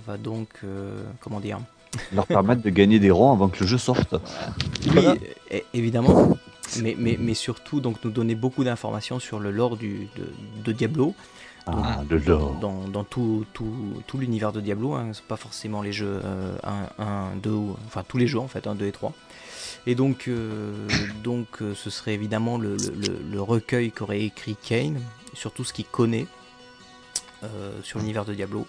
[0.07, 1.59] va donc, euh, comment dire,
[2.15, 4.15] Leur permettre de gagner des ronds avant que le jeu sorte.
[4.15, 5.17] oui, Voilà.
[5.75, 6.31] évidemment,
[6.81, 10.09] mais, mais, mais surtout donc nous donner beaucoup d'informations sur le lore du,
[10.65, 11.15] de Diablo,
[11.71, 12.55] Ah, lore.
[12.61, 13.73] dans, dans tout, tout,
[14.07, 16.57] tout l'univers de Diablo, hein, c'est pas forcément les jeux euh,
[16.99, 19.13] 1, 1, 2, ou- enfin tous les jeux en fait, 1, 2 et 3.
[19.87, 20.73] Et donc, euh,
[21.25, 25.01] donc euh, ce serait évidemment le, le- le- le recueil qu'aurait écrit Kane
[25.35, 26.27] sur tout ce qu'il connaît
[27.45, 28.67] euh, sur l'univers de Diablo.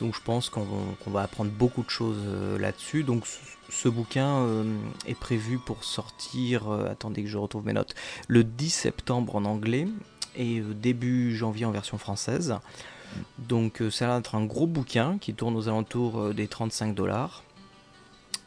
[0.00, 0.66] Donc je pense qu'on
[1.06, 3.02] va apprendre beaucoup de choses euh, là-dessus.
[3.02, 3.38] Donc ce,
[3.70, 4.64] ce bouquin euh,
[5.06, 7.94] est prévu pour sortir, euh, attendez que je retrouve mes notes,
[8.28, 9.88] le 10 septembre en anglais
[10.36, 12.56] et euh, début janvier en version française.
[13.38, 16.94] Donc euh, ça va être un gros bouquin qui tourne aux alentours euh, des 35
[16.94, 17.42] dollars.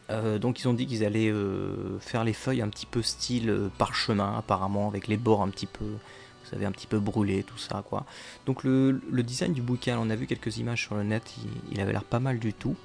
[0.09, 3.49] Euh, donc ils ont dit qu'ils allaient euh, faire les feuilles un petit peu style
[3.49, 7.43] euh, parchemin apparemment avec les bords un petit peu vous avez un petit peu brûlé
[7.43, 8.05] tout ça quoi.
[8.47, 11.73] Donc le, le design du bouquin, on a vu quelques images sur le net, il,
[11.73, 12.75] il avait l'air pas mal du tout.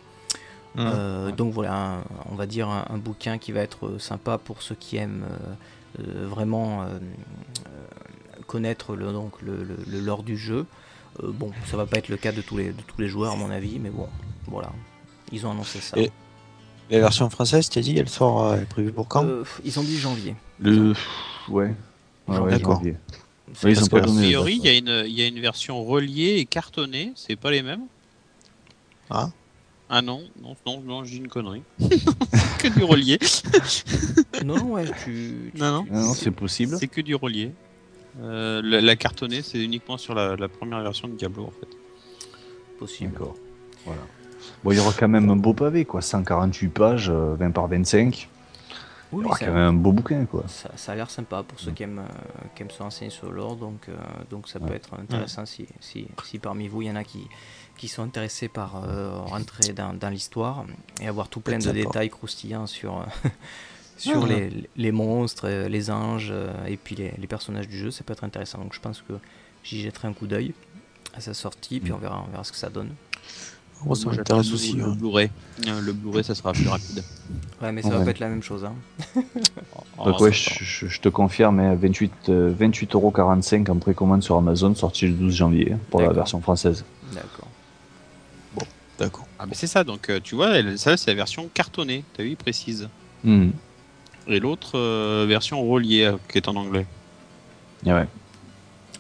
[0.77, 4.61] Euh, donc voilà, un- on va dire un, un bouquin qui va être sympa pour
[4.61, 5.25] ceux qui aiment
[5.99, 6.85] vraiment
[8.45, 10.67] connaître le, donc, le, le- le lore du jeu.
[11.23, 13.33] Euh, bon, ça va pas être le cas de tous les, de tous les joueurs
[13.33, 14.09] à mon avis, mais bon,
[14.47, 14.71] voilà,
[15.33, 15.97] ils ont annoncé ça.
[15.99, 16.11] Et-
[16.91, 19.25] La version française, tu as dit, elle sort euh, elle est prévue pour quand?
[19.25, 20.35] Euh, ils ont dit janvier.
[20.61, 20.93] Le.
[21.49, 21.75] Ouais.
[22.29, 22.81] Ouais, ouais, D'accord.
[22.85, 25.85] ils ont pas que- A priori, il y, a une- il y a une version
[25.85, 27.83] reliée et cartonnée, c'est pas les mêmes.
[29.11, 29.31] Ah.
[29.91, 31.63] Ah non, non, non, non, j'ai une connerie.
[32.59, 33.19] que du relié.
[34.45, 35.51] Non, ouais, tu.
[35.55, 35.87] tu- Non, non.
[35.91, 36.77] Non, c'est possible.
[36.81, 37.53] C'est que du relié.
[38.21, 41.69] Euh, la, la cartonnée, c'est uniquement sur la, la première version de Diablo en fait.
[42.79, 43.13] possible.
[43.13, 43.35] D'accord.
[43.85, 44.01] Voilà.
[44.63, 46.01] Bon, il y aura quand même un beau pavé, quoi.
[46.03, 48.29] 148 pages, euh, 20 par 25.
[49.13, 50.45] Il Oui, y aura ça, quand même un beau bouquin, quoi.
[50.49, 53.29] ça, ça a l'air sympa pour ceux qui aiment, euh, qui aiment se renseigner sur
[53.31, 53.93] le lore, donc, euh,
[54.31, 54.77] donc ça peut Ouais.
[54.77, 57.27] être intéressant si, si, si parmi vous il y en a qui,
[57.77, 60.65] qui sont intéressés par euh, rentrer dans, dans l'histoire
[61.01, 63.05] et avoir tout plein de détails croustillants sur, euh,
[63.97, 64.29] sur Ah.
[64.29, 68.03] les, les monstres, euh, les anges euh, et puis les, les personnages du jeu, ça
[68.05, 68.59] peut être intéressant.
[68.59, 69.15] Donc je pense que
[69.63, 70.53] j'y jetterai un coup d'œil
[71.15, 71.95] à sa sortie, puis Mm.
[71.95, 72.91] on verra, on verra ce que ça donne.
[73.85, 74.73] Moi, ça m'intéresse aussi.
[74.73, 74.97] Le, hein.
[74.99, 75.31] Blu-ray.
[75.69, 77.05] Euh, Le Blu-ray, ça sera plus rapide.
[77.61, 78.65] Ouais, mais ça va pas être la même chose.
[78.65, 78.75] Hein.
[79.99, 85.07] Oh, Donc, ouais, je, te confirme, hein, 28, euh, 28,45€ en précommande sur Amazon, sorti
[85.07, 86.85] le 12 janvier hein, pour la version française.
[87.13, 87.49] D'accord.
[88.99, 89.27] D'accord.
[89.39, 92.37] Ah, mais c'est ça, donc euh, tu vois, ça c'est la version cartonnée, t'as vu,
[92.37, 92.89] précise.
[93.25, 93.53] Mhm.
[94.27, 96.87] Et l'autre euh, version reliée euh, qui est en anglais.
[97.85, 98.07] Et ouais.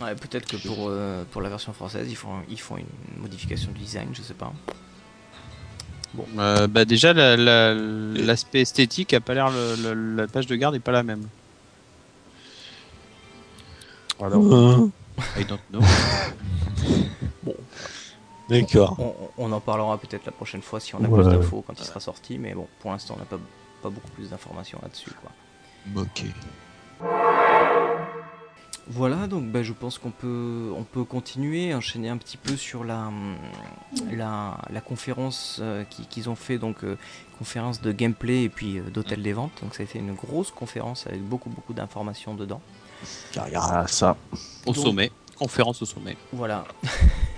[0.02, 3.70] Ouais, peut-être que pour, euh, pour la version française, ils font, ils font une modification
[3.72, 4.52] de design, je sais pas.
[6.38, 9.50] Euh, bah déjà, la- la- l'aspect esthétique a pas l'air,
[9.84, 11.26] la page de garde est pas la même.
[14.20, 14.86] Alors, Euh,
[15.36, 15.80] I don't know.
[18.48, 18.96] D'accord.
[18.98, 21.22] On, on en parlera peut-être la prochaine fois si on a Ouais.
[21.22, 23.38] plus d'infos quand il sera sorti, mais bon, pour l'instant, on n'a pas,
[23.84, 25.10] pas beaucoup plus d'informations là-dessus.
[25.20, 25.30] quoi.
[26.02, 26.24] Ok.
[28.86, 32.84] Voilà, donc ben, je pense qu'on peut, on peut continuer, enchaîner un petit peu sur
[32.84, 33.10] la,
[34.12, 36.96] la, la conférence euh, qui- qu'ils ont fait, donc euh,
[37.38, 39.52] conférence de gameplay et puis euh, d'hôtel des ventes.
[39.62, 42.60] Donc ça a été une grosse conférence avec beaucoup beaucoup d'informations dedans.
[43.32, 43.62] Carrière.
[43.64, 44.16] Ah, ça.
[44.66, 46.16] Au Donc- sommet, conférence au sommet.
[46.32, 46.64] Voilà.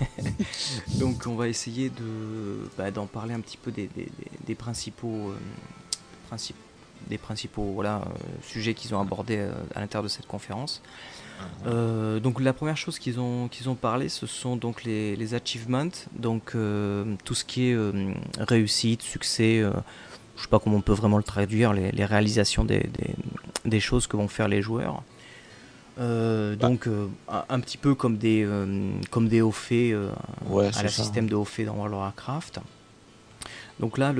[0.99, 4.55] Donc on va essayer de bah, d'en parler un petit peu des, des- des- des
[4.55, 5.37] principaux euh,
[6.27, 6.55] principes-
[7.09, 8.09] des principaux voilà, euh,
[8.41, 10.81] sujets qu'ils ont abordés euh, à l'intérieur de cette conférence.
[11.67, 15.33] Euh, donc la première chose qu'ils ont qu'ils ont parlé, ce sont donc les, les
[15.35, 17.91] achievements, donc euh, tout ce qui est euh,
[18.39, 19.61] réussite, succès.
[20.35, 23.13] je sais pas comment on peut vraiment le traduire, les, les réalisations des, des,
[23.65, 25.03] des choses que vont faire les joueurs.
[25.99, 26.87] Euh, donc
[27.49, 28.47] un, petit peu comme des
[29.11, 30.09] comme des hauts faits euh,
[30.47, 31.03] Ouais, à la ça.
[31.03, 32.59] système de hauts faits dans World of Warcraft.
[33.79, 34.13] Donc là,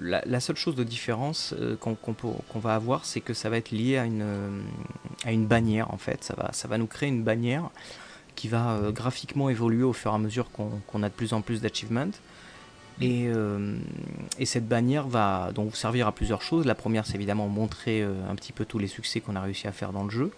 [0.00, 3.98] la, seule chose de différence euh, qu'on va avoir, c'est que ça va être lié
[3.98, 6.24] à une, euh, bannière en fait.
[6.24, 7.70] Ça va, nous créer une bannière
[8.34, 11.40] qui va euh, graphiquement évoluer au fur et à mesure qu'on a de plus en
[11.40, 12.10] plus d'achievements.
[13.02, 13.28] Et,
[14.38, 16.64] et cette bannière va donc servir à plusieurs choses.
[16.64, 19.72] La première, c'est évidemment montrer un petit peu tous les succès qu'on a réussi à
[19.72, 20.32] faire dans le jeu.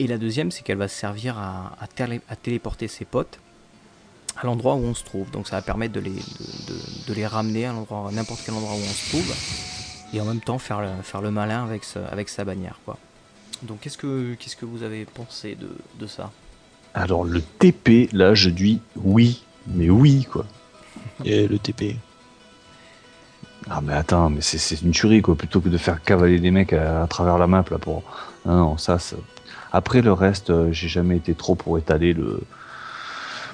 [0.00, 1.86] Et la deuxième, c'est qu'elle va servir à
[2.42, 3.38] téléporter ses potes
[4.40, 5.30] à l'endroit où on se trouve.
[5.30, 8.40] Donc ça va permettre de les, de, de- de les ramener à l'endroit, à n'importe
[8.44, 9.34] quel endroit où on se trouve.
[10.14, 12.78] Et en même temps faire le, faire le malin avec, ce- avec sa bannière.
[12.84, 12.96] Quoi.
[13.62, 16.30] Donc qu'est-ce que, qu'est-ce que vous avez pensé de, de ça?
[16.94, 19.42] Alors, le TP, là, je dis oui.
[19.66, 20.46] Mais oui, quoi.
[21.24, 21.96] Et le TP.
[23.70, 25.34] Ah, mais attends, mais c'est- c'est une tuerie, quoi.
[25.34, 28.02] Plutôt que de faire cavaler des mecs à, à travers la map, là, pour.
[28.46, 29.16] Non, non, ça, ça-
[29.72, 32.40] Après, le reste, euh, j'ai jamais été trop pour étaler le.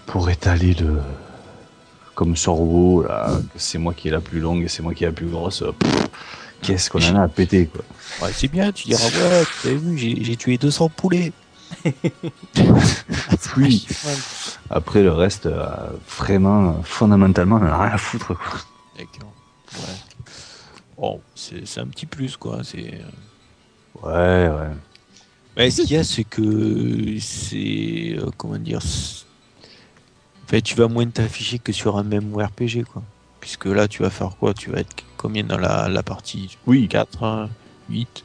[0.06, 1.00] Pour étaler le.
[2.14, 4.94] Comme sur WoW, là, que c'est moi qui est la plus longue et c'est moi
[4.94, 5.62] qui est la plus grosse.
[5.62, 6.06] euh, pff,
[6.62, 7.82] Qu'est-ce qu'on en a à péter, quoi.
[8.22, 11.32] Ouais, c'est bien, tu diras, ouais, tu as vu, j'ai j'ai tué 200 poulets.
[13.56, 13.86] Oui.
[14.70, 15.66] Après, le reste, euh,
[16.18, 18.58] vraiment, euh, fondamentalement, on en a rien à foutre, quoi.
[18.98, 19.32] D'accord.
[19.74, 20.24] Ouais.
[20.96, 22.60] Bon, c'est c'est un petit plus, quoi.
[22.64, 23.00] C'est.
[24.02, 24.70] Ouais, ouais.
[25.56, 28.16] Ouais, ce qu'il y a, c'est que c'est.
[28.18, 29.24] euh, comment dire c'est-
[30.44, 33.02] En fait, tu vas moins t'afficher que sur un même RPG, quoi.
[33.40, 34.52] Puisque là, tu vas faire quoi?
[34.52, 36.59] Tu vas être combien dans la, la partie?
[36.66, 37.48] Oui, 4,
[37.88, 38.24] 8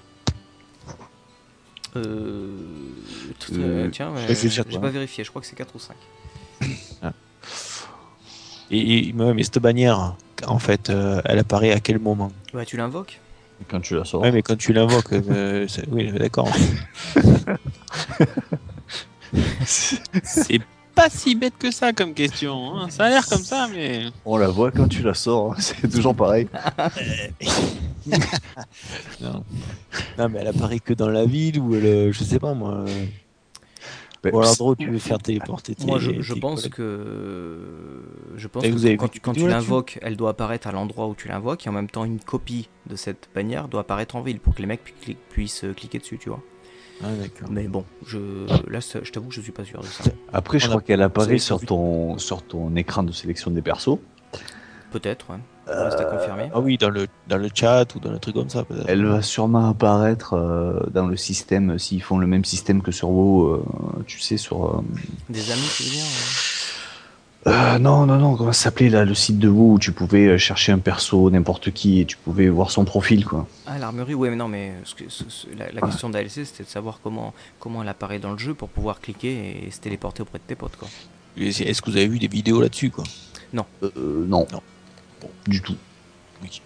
[1.95, 2.59] euh,
[3.53, 4.13] Euh, Tiens,
[4.67, 5.95] j'ai pas vérifié, je crois que c'est 4 ou 5.
[8.71, 12.31] Et, et- mais, cette bannière, en fait, euh, elle apparaît à quel moment?
[12.53, 13.19] Ouais, tu l'invoques.
[13.67, 14.21] Quand tu la sors.
[14.21, 16.51] Ouais, mais quand tu l'invoques, euh, c'est- oui, d'accord.
[19.65, 20.59] C'est
[20.99, 22.75] pas si bête que ça comme question.
[22.77, 22.89] hein.
[22.89, 24.05] Ça a l'air comme ça, mais.
[24.25, 25.55] On la voit quand tu la sors, hein.
[25.59, 26.47] c'est toujours pareil.
[29.21, 29.43] non.
[30.17, 32.85] non, mais elle apparaît que dans la ville ou elle, euh, je sais pas moi.
[34.33, 35.85] Ou alors tu veux faire téléporter tes.
[35.85, 36.73] Moi, je, je tes pense collègues.
[36.73, 38.03] que
[38.35, 41.15] je pense que vous avez quand, tu- quand l'invoques, elle doit apparaître à l'endroit où
[41.15, 44.41] tu l'invoques et en même temps une copie de cette bannière doit apparaître en ville
[44.41, 46.41] pour que les mecs pu- cli- puissent euh, cliquer dessus, tu vois.
[47.03, 47.07] Ah.
[47.49, 48.17] Mais bon, je
[48.69, 50.03] là, je t'avoue que je suis pas sûr de ça.
[50.33, 53.61] Après, je On a- crois qu'elle apparaît sur ton, sur ton écran de sélection des
[53.61, 53.97] persos.
[54.91, 55.37] Peut-être, ouais.
[55.67, 56.49] Reste à confirmer.
[56.51, 58.85] Ah oui, dans le, dans le chat ou dans le truc comme ça peut-être.
[58.89, 63.09] Elle va sûrement apparaître euh, dans le système, s'ils font le même système que sur
[63.11, 63.63] WoW, euh,
[64.07, 64.65] tu sais, sur...
[64.65, 64.81] euh,
[65.29, 66.03] Des amis, tu veux dire
[67.47, 70.27] euh, non, non, non, comment ça s'appelait là, le site de WoW où tu pouvais
[70.27, 73.47] euh, chercher un perso, n'importe qui, et tu pouvais voir son profil, quoi.
[73.65, 76.63] Ah, l'armurerie, ouais, mais non, mais ce que- ce- ce- la, la question d'ALC, c'était
[76.63, 80.21] de savoir comment, comment elle apparaît dans le jeu pour pouvoir cliquer et se téléporter
[80.21, 80.87] auprès de tes potes, quoi.
[81.37, 83.05] Est-ce que vous avez vu des vidéos là-dessus quoi?
[83.55, 83.61] Euh,
[83.97, 84.45] euh, non.
[84.51, 84.61] Non.
[85.47, 85.75] Du tout.
[86.43, 86.61] Oui.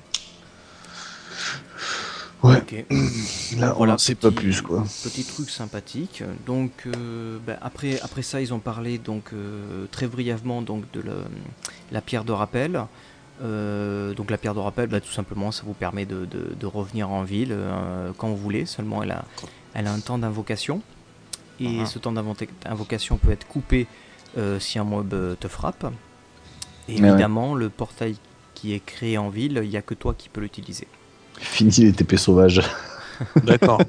[2.44, 2.58] Ouais.
[2.58, 2.86] Ok.
[3.58, 4.84] Là, Voilà, on sait pas plus, quoi.
[5.04, 6.24] Petit truc sympathique.
[6.46, 11.02] Donc euh, ben, après, après ça, ils ont parlé donc euh, très brièvement donc de
[11.92, 12.82] la pierre de rappel.
[13.42, 16.66] Euh, donc la pierre de rappel, ben, tout simplement, ça vous permet de, de- de
[16.66, 17.56] revenir en ville
[18.18, 18.66] quand vous voulez.
[18.66, 19.24] Seulement, elle a,
[19.74, 20.82] elle a un temps d'invocation
[21.60, 21.86] et Ah.
[21.86, 23.88] ce temps d'invocation peut être coupé
[24.60, 25.86] si un mob te frappe.
[26.90, 27.08] Et ouais.
[27.08, 28.18] évidemment, le portail
[28.54, 30.88] qui est créé en ville, il n'y a que toi qui peux l'utiliser.
[31.40, 32.62] Fini les TP sauvages.
[33.44, 33.80] D'accord.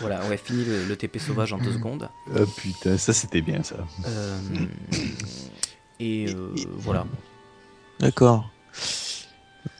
[0.00, 2.08] Voilà, ouais, fini le, le TP sauvage en deux secondes.
[2.34, 3.76] Ah putain, ça c'était bien ça.
[4.06, 4.38] Euh,
[6.00, 7.04] et euh, voilà.
[8.00, 8.50] D'accord.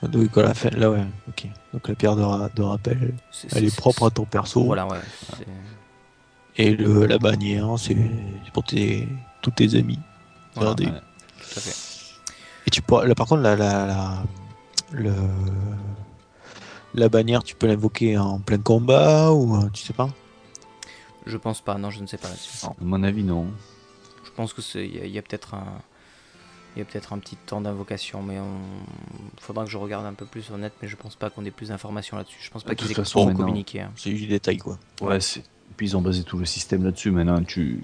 [0.02, 1.46] Donc la fin, là ouais, ok.
[1.72, 3.14] Donc la pierre de, ra- de rappel,
[3.54, 4.64] elle est propre à ton perso.
[4.64, 4.98] Voilà, ouais.
[6.56, 7.96] Et le, la bannière, c'est
[8.52, 9.08] pour tes,
[9.40, 9.98] tous tes amis.
[10.54, 10.90] Voilà, ouais, tout
[11.56, 11.74] à fait.
[12.66, 14.22] Et tu peux, là, par contre, la, la, la,
[14.92, 15.12] le,
[16.94, 20.10] la bannière, tu peux l'invoquer en plein combat ou euh, tu sais pas
[21.26, 22.66] Je pense pas, non, je ne sais pas là-dessus.
[22.66, 23.46] À mon avis, non.
[24.24, 25.66] Je pense que c'est, il y a, peut-être un,
[26.74, 30.14] il y a peut-être un petit temps d'invocation, mais on, faudra que je regarde un
[30.14, 32.38] peu plus honnête, mais je pense pas qu'on ait plus d'informations là-dessus.
[32.40, 33.80] Je pense pas qu'ils aient façon, communiqué.
[33.80, 33.92] hein.
[33.96, 34.78] C'est du détail quoi.
[35.00, 35.42] Ouais, c'est.
[35.76, 37.10] Puis ils ont basé tout le système là-dessus.
[37.10, 37.80] Maintenant, tu.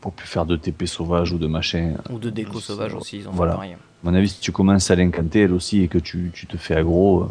[0.00, 1.94] Pour plus faire de TP sauvage ou de machin.
[2.10, 3.54] Ou de déco sauvage aussi, ils ont voilà.
[3.54, 3.66] À
[4.04, 6.76] mon avis, si tu commences à l'incanter elle aussi et que tu, tu te fais
[6.76, 7.28] aggro,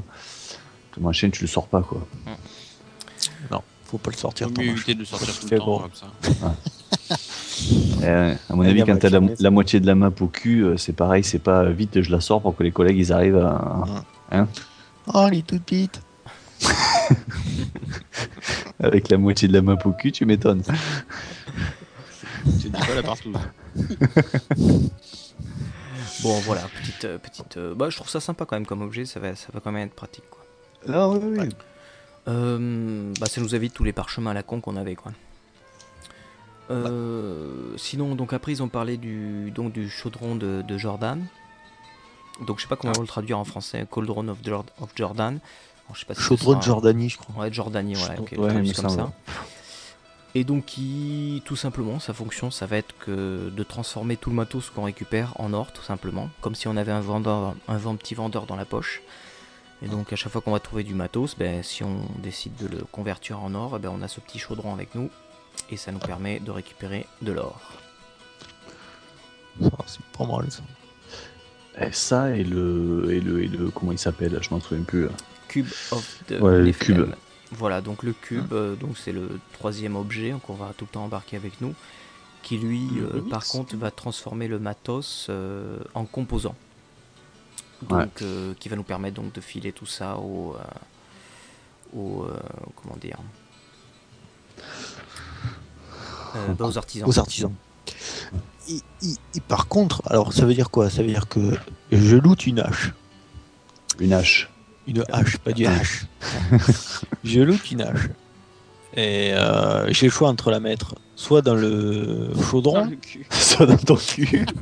[0.96, 2.06] ton machin, tu le sors pas quoi.
[3.52, 4.48] Non, faut pas le sortir.
[4.48, 5.80] Faut mieux éviter de sortir tout le temps bon.
[5.80, 6.08] comme ça.
[8.02, 10.12] Et, euh, à mon Elle avis, quand t'as la, moitié, la moitié de la map
[10.20, 12.98] au cul, euh, c'est pareil, c'est pas vite, je la sors pour que les collègues
[12.98, 14.06] ils arrivent à.
[15.14, 16.02] Oh, elle est toute petite.
[18.80, 20.64] Avec la moitié de la map au cul, tu m'étonnes.
[22.60, 23.34] C'est du pas la partout.
[26.22, 27.58] Bon, voilà, petite, euh, petite.
[27.58, 29.06] euh, bah, je trouve ça sympa quand même comme objet.
[29.06, 30.45] Ça va, ça va quand même être pratique, quoi.
[30.92, 31.50] Ah oui, oui.
[32.28, 35.12] Euh, bah, ça nous évite tous les parchemins à la con qu'on avait quoi.
[36.72, 41.24] Euh, Sinon donc après ils ont parlé du donc du chaudron de, de Jordan.
[42.48, 43.86] Donc je sais pas comment on va le traduire en français.
[43.90, 45.40] Cauldron of, Jor- of Jordan.
[45.86, 47.44] Alors, je sais pas si ce Chaudron de Jordanie, je crois.
[47.44, 47.96] Ouais, de Jordanie,
[48.40, 49.14] Ouais, il me comme ça.
[50.34, 54.36] Et donc, qui, tout simplement, sa fonction, ça va être que de transformer tout le
[54.36, 57.96] matos qu'on récupère en or, tout simplement, comme si on avait un vendeur, un vend-
[57.96, 59.02] petit vendeur dans la poche.
[59.82, 62.68] Et donc, à chaque fois qu'on va trouver du matos, ben, si on décide de
[62.68, 65.10] le convertir en or, eh ben, on a ce petit chaudron avec nous,
[65.70, 67.60] et ça nous permet de récupérer de l'or.
[69.86, 70.64] C'est pas mal ça.
[71.82, 75.08] Et ça et le, et le, et le comment il s'appelle, je m'en souviens plus.
[75.48, 77.14] Cube of the Ouais, le cube.
[77.52, 81.06] Voilà, donc le cube, euh, donc c'est le troisième objet qu'on va tout le temps
[81.06, 81.74] embarquer avec nous,
[82.42, 86.56] qui lui, euh, par contre, va transformer le matos euh, en composant.
[87.82, 88.08] Donc, Ouais.
[88.24, 92.40] euh, qui va nous permettre donc de filer tout ça au, euh, au, euh,
[92.76, 93.18] comment dire,
[96.36, 97.08] Euh, bah, aux artisans.
[97.08, 97.54] Aux artisans.
[98.70, 100.90] Et, et- et par contre, alors ça veut dire quoi?
[100.90, 101.58] Ça veut dire que
[101.92, 102.92] je loot une hache.
[104.00, 104.50] Une hache.
[104.88, 106.06] Une hache, pas du hache.
[107.24, 108.10] je loot une hache.
[108.96, 112.86] Et euh, j'ai le choix entre la mettre soit dans le chaudron.
[112.86, 112.98] le.
[113.30, 114.46] Ça dans ton cul.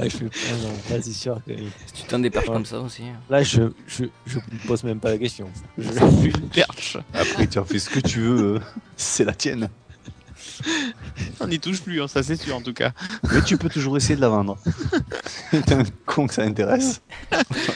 [0.00, 1.52] Ouais, je fais ah non, là, c'est sûr que.
[1.52, 3.02] Tu t'en déperches comme ça aussi.
[3.28, 5.48] Là, je, je, je me pose même pas la question.
[5.78, 5.88] Je-
[6.26, 6.96] Une perche.
[7.14, 8.54] Après, tu en fais ce que tu veux.
[8.56, 8.60] euh,
[8.96, 9.68] C'est la tienne.
[11.40, 12.92] On n'y touche plus, hein, ça c'est sûr en tout cas.
[13.32, 14.58] Mais tu peux toujours essayer de la vendre.
[15.50, 17.00] T'es un con que ça intéresse.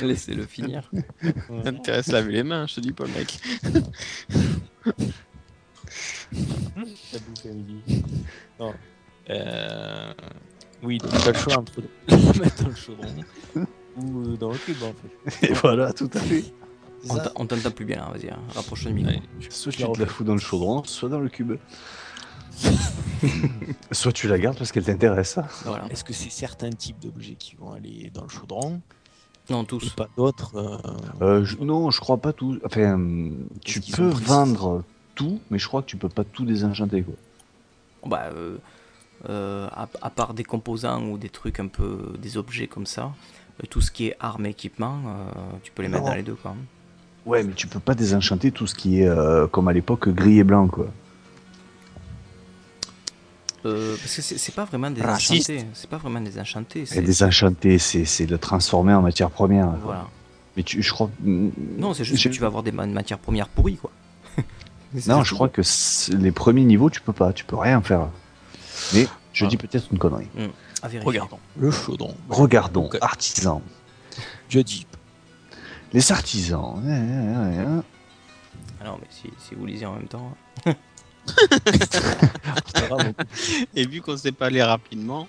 [0.02, 0.90] Laissez-le finir.
[1.22, 1.30] Ça
[1.64, 3.38] t'intéresse laver les mains, je te dis pas le mec.
[8.58, 8.74] Non.
[9.30, 10.12] Euh...
[10.84, 13.14] Oui, donc t'as le choix entre le mettre dans le chaudron
[13.96, 14.92] ou euh, dans le cube en
[15.32, 15.48] fait.
[15.50, 16.44] Et voilà, tout à fait.
[17.36, 19.10] On t'entend plus bien là, vas-y, hein, rapproche le micro.
[19.12, 19.20] Ouais,
[19.50, 21.54] Soit tu la te la fous dans le chaudron, soit dans le cube.
[23.92, 25.38] soit tu la gardes parce qu'elle t'intéresse.
[25.64, 25.86] Voilà.
[25.90, 28.80] Est-ce que c'est certains types d'objets qui vont aller dans le chaudron
[29.50, 29.90] Non, et tous.
[29.90, 30.78] pas d'autres euh,
[31.20, 32.58] Euh, je- non, je crois pas tout.
[32.64, 32.98] Enfin,
[33.64, 34.82] tu qu'ils peux ont vendre
[35.14, 37.14] tout, mais je crois que tu peux pas tout désenchanter quoi.
[38.06, 38.56] Bah, euh,
[39.28, 43.12] euh, à, à part des composants ou des trucs un peu, des objets comme ça,
[43.62, 45.30] euh, tout ce qui est armes et équipement, euh,
[45.62, 46.10] tu peux les mettre Non.
[46.10, 46.54] dans les deux quoi.
[47.26, 50.38] Ouais, mais tu peux pas désenchanter tout ce qui est euh, comme à l'époque gris
[50.38, 50.88] et blanc quoi.
[53.66, 57.00] Euh, parce que c'est pas vraiment des enchantés, c'est pas vraiment des enchantés, Et c'est
[57.00, 59.68] désenchanter, c'est c'est le transformer en matière première.
[59.68, 59.78] quoi.
[59.82, 60.06] voilà.
[60.56, 61.08] Mais tu, je crois.
[61.24, 63.90] hum, Non, c'est juste que tu vas avoir des ma- matières premières pourries quoi.
[65.08, 65.62] Non, je crois que
[66.14, 68.08] les premiers niveaux, tu peux pas, tu peux rien faire.
[68.94, 69.48] Mais je Ah.
[69.48, 70.28] dis peut-être une connerie.
[70.82, 71.00] à vérifier.
[71.06, 71.38] Regardons.
[71.56, 72.14] Le chaudron.
[72.28, 73.62] Regardons, artisans.
[74.48, 74.86] Je dis.
[75.92, 76.82] Les artisans.
[76.84, 77.84] hein, hein, hein, hein.
[78.80, 80.36] Ah non, mais si, si vous lisez en même temps.
[83.74, 85.26] Et vu qu'on sait pas aller rapidement,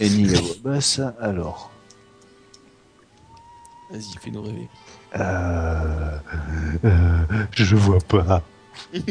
[0.00, 0.26] Et ni
[0.62, 1.70] boss, alors.
[3.90, 4.68] Vas-y, fais-nous rêver.
[5.16, 6.18] Euh,
[6.84, 7.18] euh,
[7.52, 8.42] je vois pas.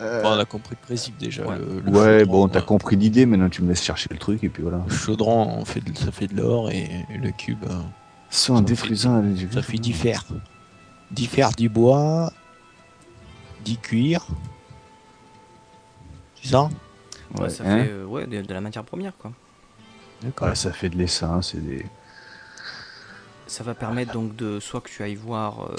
[0.00, 1.46] Euh, Bon, on a compris le principe déjà.
[1.46, 1.56] Ouais.
[1.58, 4.18] le- le ouais, chaudron, bon, t'as euh, compris l'idée, maintenant tu me laisses chercher le
[4.18, 4.82] truc et puis voilà.
[4.86, 7.80] Le chaudron, on fait de- ça fait de l'or et, et le cube, euh,
[8.28, 10.24] Sans Ça défrisant, ça fait diffère.
[11.10, 12.32] Diffère du bois,
[13.64, 14.26] du cuir.
[16.42, 16.62] C'est ça?
[17.34, 17.84] Ouais, Ouais, ça hein.
[17.84, 19.32] fait euh, ouais, de, de la matière première quoi.
[20.22, 20.48] D'accord.
[20.48, 21.86] Ouais, ça fait de l'essence et des.
[23.46, 25.76] Ça va permettre donc de soit que tu ailles voir euh,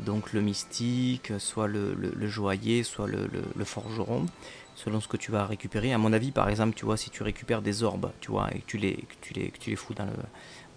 [0.00, 4.26] donc le mystique, soit le, le- le joaillier, soit le, le- le forgeron,
[4.74, 5.92] selon ce que tu vas récupérer.
[5.92, 8.58] À mon avis, par exemple, tu vois, si tu récupères des orbes, tu vois, et
[8.58, 10.12] que tu les, que tu les, que tu les fous dans le,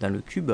[0.00, 0.52] dans le cube,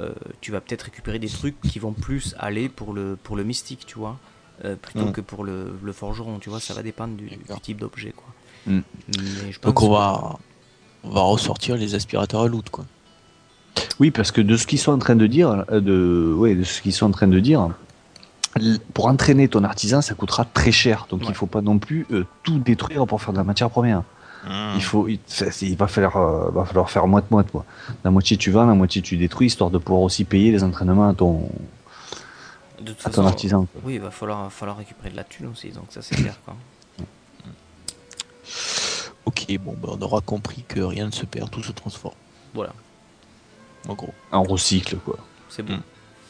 [0.00, 3.44] euh, tu vas peut-être récupérer des trucs qui vont plus aller pour le, pour le
[3.44, 4.18] mystique, tu vois,
[4.64, 5.12] euh, plutôt Mm.
[5.12, 7.30] que pour le, le forgeron, tu vois, ça va dépendre du,
[7.62, 8.26] type d'objet, quoi.
[8.66, 8.80] Mm.
[9.08, 10.38] Mais je pense Donc on que- va,
[11.04, 12.84] on va ressortir les aspirateurs à loot, quoi.
[14.00, 16.64] Oui, parce que de ce qu'ils sont en train de dire, euh, de, ouais, de
[16.64, 17.68] ce qu'ils sont en train de dire,
[18.94, 21.06] pour entraîner ton artisan, ça coûtera très cher.
[21.10, 21.26] Donc Ouais.
[21.28, 24.02] il faut pas non plus euh, tout détruire pour faire de la matière première.
[24.74, 25.18] Il faut, il,
[25.76, 27.66] va falloir, euh, va falloir faire moite moite quoi.
[28.04, 31.10] La moitié tu vends, la moitié tu détruis, histoire de pouvoir aussi payer les entraînements
[31.10, 31.50] à ton,
[32.80, 33.66] de toute à ton façon, artisan.
[33.66, 33.82] quoi.
[33.84, 36.36] Oui, il va falloir, va falloir récupérer de la thune aussi, donc ça c'est clair,
[36.46, 36.56] quoi.
[39.26, 42.14] Ok, bon, bah, on aura compris que rien ne se perd, tout se transforme.
[42.54, 42.72] Voilà,
[43.88, 44.12] En gros.
[44.32, 45.18] En recycle quoi.
[45.50, 45.74] c'est bon.
[45.74, 45.82] Mm.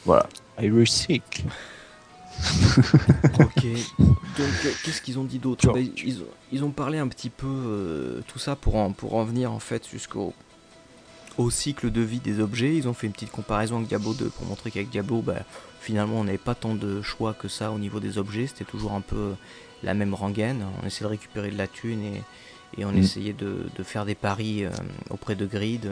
[0.05, 0.27] Voilà.
[0.61, 1.45] I recycle.
[3.41, 3.65] Ok.
[3.65, 7.31] Donc, euh, qu'est-ce qu'ils ont dit d'autre Ben, ils, ont, ils ont parlé un petit
[7.31, 10.33] peu euh, tout ça pour en, pour en venir en fait jusqu'au
[11.39, 12.77] au cycle de vie des objets.
[12.77, 15.43] Ils ont fait une petite comparaison avec Diablo 2 pour montrer qu'avec Diablo, ben,
[15.81, 18.47] finalement, on n'avait pas tant de choix que ça au niveau des objets.
[18.47, 19.33] C'était toujours un peu
[19.83, 20.65] la même rengaine.
[20.83, 22.23] On essayait de récupérer de la thune et,
[22.79, 22.99] et on Mm.
[22.99, 24.71] essayait de, de faire des paris euh,
[25.11, 25.91] auprès de Grid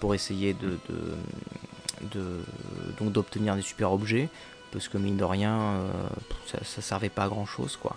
[0.00, 2.40] pour essayer de, de, de-
[2.98, 4.28] donc d'obtenir des super objets
[4.72, 5.90] parce que mine de rien euh,
[6.46, 7.96] ça, ça servait pas à grand chose quoi.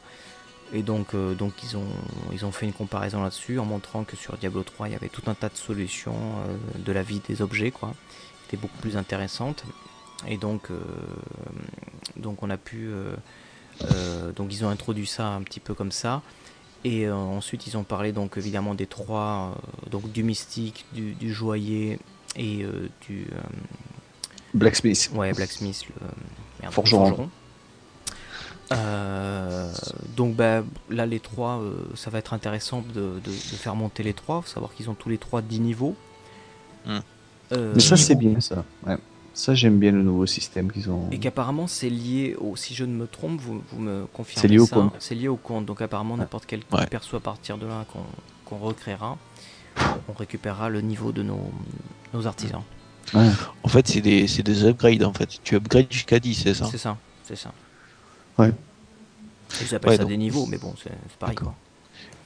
[0.74, 1.88] Et donc euh, donc ils ont
[2.34, 5.10] ils ont fait une comparaison là-dessus en montrant que sur Diablo 3 il y avait
[5.10, 7.94] tout un tas de solutions euh, de la vie des objets quoi
[8.42, 9.64] qui étaient beaucoup plus intéressantes.
[10.28, 10.80] Et donc euh,
[12.18, 12.90] donc on a pu
[14.36, 16.22] donc ils ont introduit ça un petit peu comme ça.
[16.84, 19.58] Et ensuite ils ont parlé donc évidemment des trois
[19.92, 22.00] donc du mystique du, du joaillier
[22.36, 22.66] et
[23.08, 23.28] du
[24.54, 25.12] Blacksmith.
[25.14, 26.08] Ouais, Blacksmith, le
[26.72, 27.30] Forgeron.
[28.72, 29.72] Euh,
[30.16, 34.02] donc bah, là, les trois, euh, ça va être intéressant de, de- de faire monter
[34.04, 34.42] les trois.
[34.42, 35.96] Faut savoir qu'ils ont tous les trois 10 niveaux.
[37.52, 38.64] Euh, Mais ça c'est bien ça.
[38.86, 38.98] Ouais.
[39.36, 41.10] Ça j'aime bien le nouveau système qu'ils ont.
[41.12, 44.48] Et qu'apparemment c'est lié au, si je ne me trompe, vous, vous me confirmez C'est
[44.48, 44.94] lié au ça, compte.
[45.00, 45.66] C'est lié au compte.
[45.66, 46.88] Donc apparemment n'importe quel Ouais.
[46.88, 47.86] perso à partir de là
[48.46, 49.18] qu'on recréera,
[50.08, 51.52] on récupérera le niveau de nos,
[52.14, 52.62] nos artisans.
[53.14, 53.30] Ouais.
[53.64, 55.30] En fait, c'est des, c'est des upgrades, en fait.
[55.44, 56.68] Tu upgrades jusqu'à 10, c'est ça?
[56.72, 57.52] C'est ça, c'est ça.
[58.38, 58.52] Ouais.
[59.62, 61.54] Ils appellent Ouais, ça donc- des niveaux, mais bon, c'est c'est pareil quoi.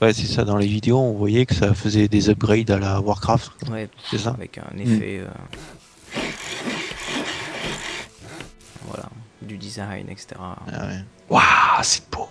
[0.01, 0.45] Ouais, c'est ça.
[0.45, 3.51] Dans les vidéos, on voyait que ça faisait des upgrades à la Warcraft.
[3.69, 4.29] Ouais, C'est ça?
[4.31, 5.19] avec un effet.
[5.21, 5.27] euh,
[8.87, 9.09] Voilà,
[9.41, 10.27] du design, etc.
[10.39, 10.57] Ah
[10.87, 11.03] ouais.
[11.29, 11.41] Waouh,
[11.83, 12.27] c'est beau.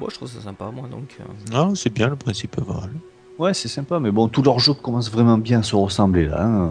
[0.00, 1.16] Bon, je trouve ça sympa, moi, donc.
[1.20, 2.90] euh, Non, c'est bien, le principe mal.
[3.38, 6.42] Ouais, c'est sympa, mais bon, tous leurs jeux commencent vraiment bien à se ressembler là.
[6.44, 6.70] hein.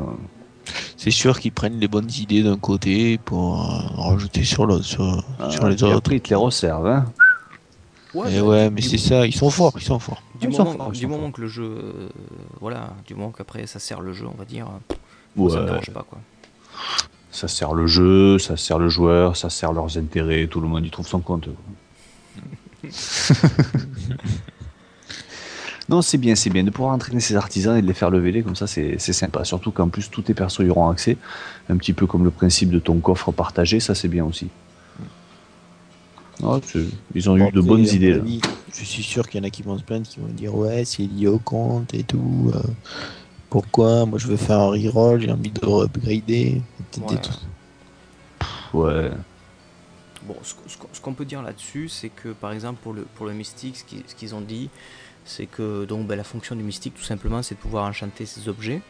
[1.06, 5.24] C'est sûr qu'ils prennent les bonnes idées d'un côté pour euh, rajouter sur l'autre, sur,
[5.52, 5.98] sur les Et autres.
[5.98, 6.88] après, ils te les resservent.
[6.88, 7.06] Hein.
[8.28, 10.24] Et bah, ouais, du- mais c'est ça, ils sont forts, ils sont forts.
[10.42, 11.32] Du moment, forts, ils du sont moment forts.
[11.34, 12.10] que le jeu, euh,
[12.60, 14.96] voilà, du moment qu'après ça sert le jeu, on va dire, euh,
[15.50, 15.66] ça Ouais.
[15.66, 16.18] dérange pas quoi.
[17.30, 20.84] Ça sert le jeu, ça sert le joueur, ça sert leurs intérêts, tout le monde
[20.88, 21.50] y trouve son compte.
[25.90, 28.42] non, c'est bien, c'est bien de pouvoir entraîner ces artisans et de les faire lever,
[28.44, 29.44] comme ça c'est c'est sympa.
[29.46, 31.18] Surtout qu'en plus tous tes persos y auront accès,
[31.70, 34.48] un petit peu comme le principe de ton coffre partagé, ça c'est bien aussi.
[37.14, 38.18] Ils ont eu de bonnes idées là.
[38.18, 38.42] avis,
[38.74, 40.84] Je suis sûr qu'il y en a qui vont se plaindre, qui vont dire ouais,
[40.84, 42.52] c'est lié au compte et tout.
[42.54, 42.60] euh,
[43.50, 44.06] pourquoi?
[44.06, 46.62] Moi je veux faire un reroll, j'ai envie de upgrader.
[46.92, 47.22] Peut-être des Ouais.
[47.22, 47.38] trucs.
[48.74, 49.12] Ouais.
[50.28, 53.06] Bon, ce, ce qu'on- ce qu'on peut dire là-dessus, c'est que par exemple pour le,
[53.16, 54.70] pour le mystique, ce qu'ils ce qu'ils ont dit,
[55.26, 58.48] c'est que donc ben, la fonction du mystique tout simplement c'est de pouvoir enchanter ses
[58.48, 58.82] objets.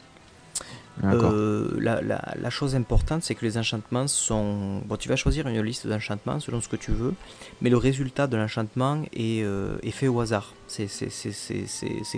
[1.03, 4.79] Euh, la, la- la chose importante, c'est que les enchantements sont.
[4.85, 7.13] Bon, tu vas choisir une liste d'enchantements selon ce que tu veux,
[7.61, 10.53] mais le résultat de l'enchantement est, euh, est fait au hasard.
[10.67, 10.87] C'est-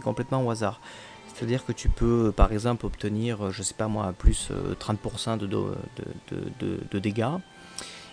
[0.02, 0.80] complètement au hasard.
[1.34, 5.38] C'est-à-dire que tu peux, par exemple, obtenir, euh, je sais pas moi, plus euh, 30%
[5.38, 7.26] de, do- de, de- de- de dégâts.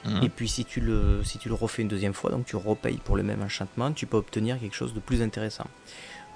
[0.04, 0.22] Mhm.
[0.24, 2.98] Et puis si tu, le, si tu le refais une deuxième fois, donc tu repayes
[2.98, 5.66] pour le même enchantement, tu peux obtenir quelque chose de plus intéressant.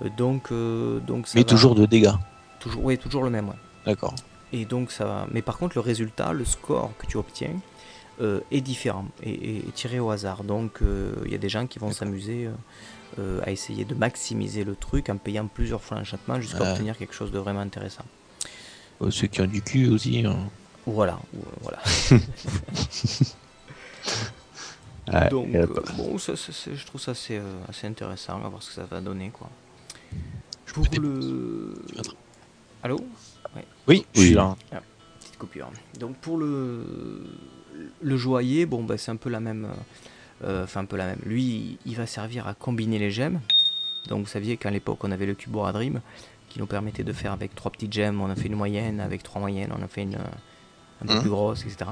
[0.02, 2.12] Euh, donc, euh, donc ça Mais va- toujours de dégâts.
[2.60, 3.48] toujours, oui, toujours le même.
[3.48, 3.54] ouais.
[3.84, 4.14] D'accord.
[4.52, 5.26] Et donc ça va.
[5.32, 7.56] Mais par contre, le résultat, le score que tu obtiens
[8.20, 10.42] euh, est différent et, et- et tiré au hasard.
[10.44, 10.80] Donc
[11.26, 12.48] il y a des gens qui vont s'amuser
[13.44, 16.70] à essayer de maximiser le truc en payant plusieurs fois l'enchantement jusqu'à Ouais.
[16.72, 18.04] obtenir quelque chose de vraiment intéressant.
[19.10, 20.24] Ceux qui ont du cul aussi.
[20.26, 20.36] hein.
[20.86, 21.78] Voilà, ou- voilà.
[25.12, 28.48] Ouais, Donc, euh, bon, ça, ça, c'est- je trouve ça assez, euh, assez intéressant, à
[28.48, 29.48] voir ce que ça va donner, quoi.
[30.66, 31.74] Je Pour le...
[32.82, 33.00] Allô?
[33.86, 34.26] Oui, je Oui.
[34.26, 34.54] suis là.
[35.20, 35.70] Petite coupure.
[35.98, 37.24] Donc pour le,
[38.02, 39.66] le joaillier, bon, bah, c'est un peu la même...
[40.44, 41.20] euh, Enfin, un peu la même.
[41.24, 43.40] Lui, il va servir à combiner les gemmes.
[44.08, 46.00] Donc vous saviez qu'à l'époque, on avait le Cubora Dream,
[46.50, 49.22] qui nous permettait de faire avec trois petites gemmes, on a fait une moyenne, avec
[49.22, 51.20] trois moyennes, on a fait une euh, un peu Mhm.
[51.22, 51.90] plus grosse, etc.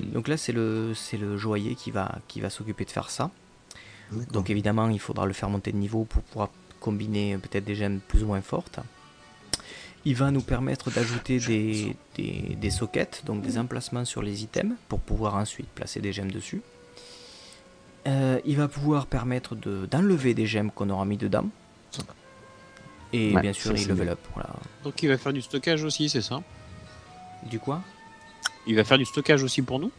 [0.00, 3.30] Donc là, c'est le, c'est le joaillier qui va, qui va s'occuper de faire ça.
[4.32, 8.00] Donc évidemment, il faudra le faire monter de niveau pour pouvoir combiner peut-être des gemmes
[8.00, 8.78] plus ou moins fortes.
[10.04, 14.74] Il va nous permettre d'ajouter des, des, des sockets, donc des emplacements sur les items,
[14.88, 16.62] pour pouvoir ensuite placer des gemmes dessus.
[18.06, 21.46] Euh, il va pouvoir permettre de- d'enlever des gemmes qu'on aura mis dedans.
[23.12, 24.12] Et Ouais, bien sûr, il level bien.
[24.12, 24.20] up.
[24.34, 24.50] Voilà.
[24.84, 26.40] Donc il va faire du stockage aussi, c'est ça?
[27.50, 27.82] Du quoi?
[28.66, 29.90] Il va faire du stockage aussi pour nous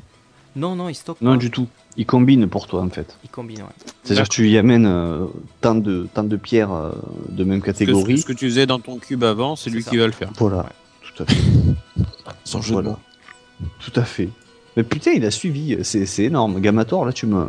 [0.55, 1.38] Non, non, il stocke Non, pas.
[1.38, 1.68] du tout.
[1.95, 3.18] Ils combinent pour toi en fait.
[3.24, 3.68] Il combine, ouais.
[4.03, 5.26] C'est-à-dire que tu y amènes euh,
[5.61, 6.91] tant, de, tant de pierres euh,
[7.30, 8.20] de même que catégorie.
[8.20, 9.89] ce que tu faisais dans ton cube avant, c'est lui ça.
[9.89, 10.30] qui va le faire.
[10.38, 10.63] Voilà, Ouais.
[11.15, 11.41] tout à fait.
[12.43, 12.89] Sans jeu de Voilà.
[12.91, 13.68] mots.
[13.80, 14.30] Tout à fait.
[14.76, 16.59] Mais putain, il a suivi, c'est c'est énorme.
[16.61, 17.47] Gamator, là, tu me.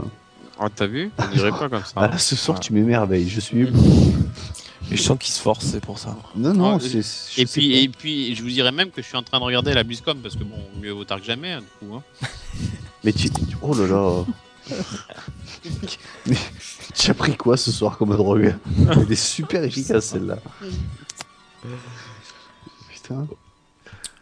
[0.59, 1.11] Ah, t'as vu?
[1.19, 1.93] On dirait pas comme ça.
[1.97, 3.29] Ah, là, ce soir, tu m'émerveilles.
[3.29, 3.69] Je suis.
[4.91, 6.17] Mais je sens qu'il se force, c'est pour ça.
[6.35, 7.41] Non, non, Ah, c'est.
[7.41, 9.75] Et puis, et puis, je vous dirais même que je suis en train de regarder
[9.75, 11.95] la BlizzCon parce que bon, mieux vaut tard que jamais, hein, du coup.
[11.97, 12.03] hein.
[13.05, 13.29] Mais tu.
[13.63, 14.25] Oh là là.
[16.95, 18.55] Tu as pris quoi ce soir comme drogue?
[18.91, 20.39] Elle est super efficace celle-là.
[22.91, 23.27] Putain.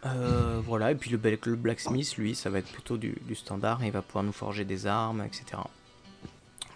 [0.05, 3.91] Euh, voilà, et puis le, blacksmith, lui, ça va être plutôt du, du standard, il
[3.91, 5.61] va pouvoir nous forger des armes, etc.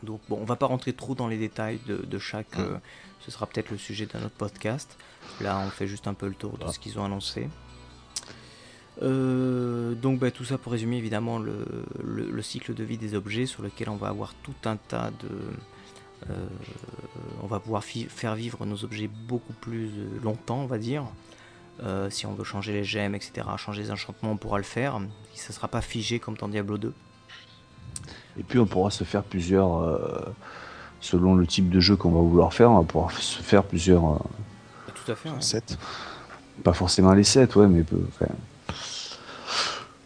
[0.04, 2.58] Donc bon, on va pas rentrer trop dans les détails de, de chaque...
[2.58, 2.78] euh,
[3.26, 4.98] ce sera peut-être le sujet d'un autre podcast.
[5.42, 7.50] Là, on fait juste un peu le tour de ce qu'ils ont annoncé.
[9.02, 11.66] Euh, donc bah, tout ça pour résumer évidemment le,
[12.04, 15.12] le- le cycle de vie des objets sur lequel on va avoir tout un tas
[15.22, 16.30] de...
[16.30, 16.48] euh,
[17.42, 21.06] on va pouvoir faire vivre nos objets beaucoup plus euh, longtemps, on va dire.
[21.84, 25.00] Euh, si on veut changer les gemmes, etc., changer les enchantements, on pourra le faire.
[25.34, 26.94] Ça ne sera pas figé comme dans Diablo 2.
[28.38, 29.80] Et puis on pourra se faire plusieurs.
[31.02, 34.06] Selon le type de jeu qu'on va vouloir faire, on va pouvoir se faire plusieurs.
[34.06, 34.18] euh,
[34.94, 35.30] Tout à fait.
[35.30, 35.36] ouais.
[35.42, 35.78] 7.
[36.64, 37.98] pas forcément les 7, ouais, mais peu.
[38.08, 38.32] enfin,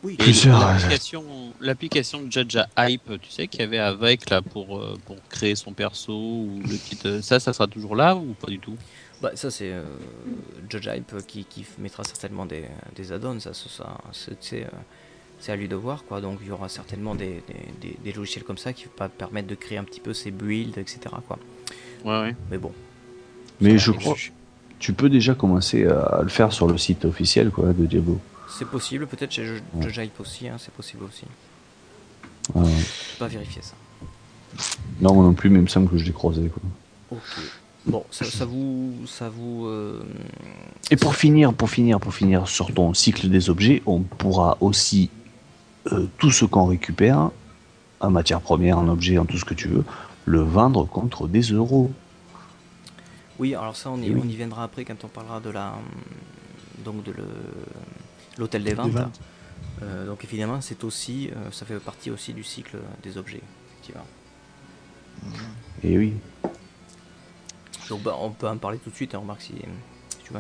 [0.04, 0.60] Oui, Et Plusieurs,
[1.60, 5.56] l'application, de Jaja Hype, tu sais, qu'il y avait avec là pour, euh, pour créer
[5.56, 8.76] son perso ou le kit, euh, ça, ça sera toujours là ou pas du tout?
[9.22, 9.84] Bah, ça, c'est euh,
[10.70, 12.66] Judge Hype qui, qui mettra certainement des,
[12.96, 13.40] des add-ons.
[13.40, 14.70] Ça, ça, c'est, c'est, euh,
[15.40, 16.04] c'est à lui de voir.
[16.06, 16.22] Quoi.
[16.22, 19.48] Donc, il y aura certainement des, des, des- des logiciels comme ça qui vont permettre
[19.48, 21.00] de créer un petit peu ses builds, etc.
[21.28, 21.38] Quoi.
[22.04, 22.36] Ouais, ouais.
[22.52, 22.72] Mais bon,
[23.62, 24.16] Mais je crois.
[24.80, 28.20] Tu peux déjà commencer à le faire sur le site officiel quoi, de Diablo.
[28.50, 29.08] c'est possible.
[29.08, 30.06] Peut-être chez Ouais.
[30.06, 30.48] Hype aussi.
[30.48, 31.24] hein, c'est possible aussi.
[32.48, 33.74] Je peux pas vérifier ça.
[35.02, 36.50] non, moi non plus, mais il me semble que je l'ai croisé.
[36.50, 36.62] Quoi.
[37.12, 37.44] Ok.
[37.88, 40.02] Bon, ça, ça vous, ça vous, euh,
[40.92, 45.10] Et pour finir, pour finir, pour finir sur ton cycle des objets, on pourra aussi
[45.92, 47.32] euh, tout ce qu'on récupère
[48.00, 49.84] en matière première, en objet, en tout ce que tu veux,
[50.26, 51.92] le vendre contre des euros.
[53.40, 54.22] Oui, alors ça, on y, Oui.
[54.24, 55.74] on y viendra après quand on parlera de la,
[56.84, 57.14] donc de
[58.38, 59.20] l'hôtel des Des ventes.
[59.84, 64.06] Euh, donc évidemment, c'est aussi, euh, ça fait partie aussi du cycle des objets, effectivement.
[65.84, 66.14] Et oui.
[67.90, 69.54] Donc bah, on peut en parler tout de suite, hein, remarque si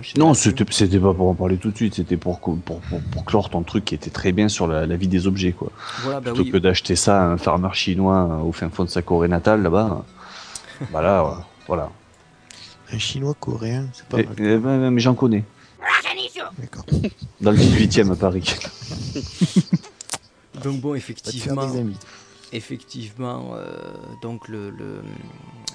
[0.01, 0.65] tu Non, c'était
[0.99, 3.85] pas pour en parler tout de suite, c'était pour, pour, pour, pour clore ton truc
[3.85, 5.71] qui était très bien sur la, la vie des objets, quoi.
[6.03, 6.51] Voilà, bah Plutôt oui.
[6.51, 9.61] que d'acheter ça à un farmer chinois euh, au fin fond de sa Corée natale,
[9.63, 10.03] là-bas.
[10.91, 11.31] bah là, euh,
[11.67, 11.89] voilà.
[12.91, 14.41] Un chinois coréen, c'est pas Et- mal.
[14.41, 15.43] et- mais mais j'en connais.
[16.59, 16.85] D'accord.
[17.41, 18.55] Dans le 18 e à Paris.
[20.63, 21.61] Donc bon, effectivement.
[22.51, 23.67] Effectivement, euh,
[24.21, 25.01] donc le, le-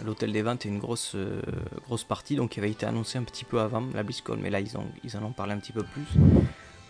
[0.05, 1.41] l'hôtel des ventes est une grosse, euh,
[1.85, 4.61] grosse partie, donc qui avait été annoncé un petit peu avant la BlizzCon, mais là
[4.61, 6.07] ils, ont, ils en ont parlé un petit peu plus.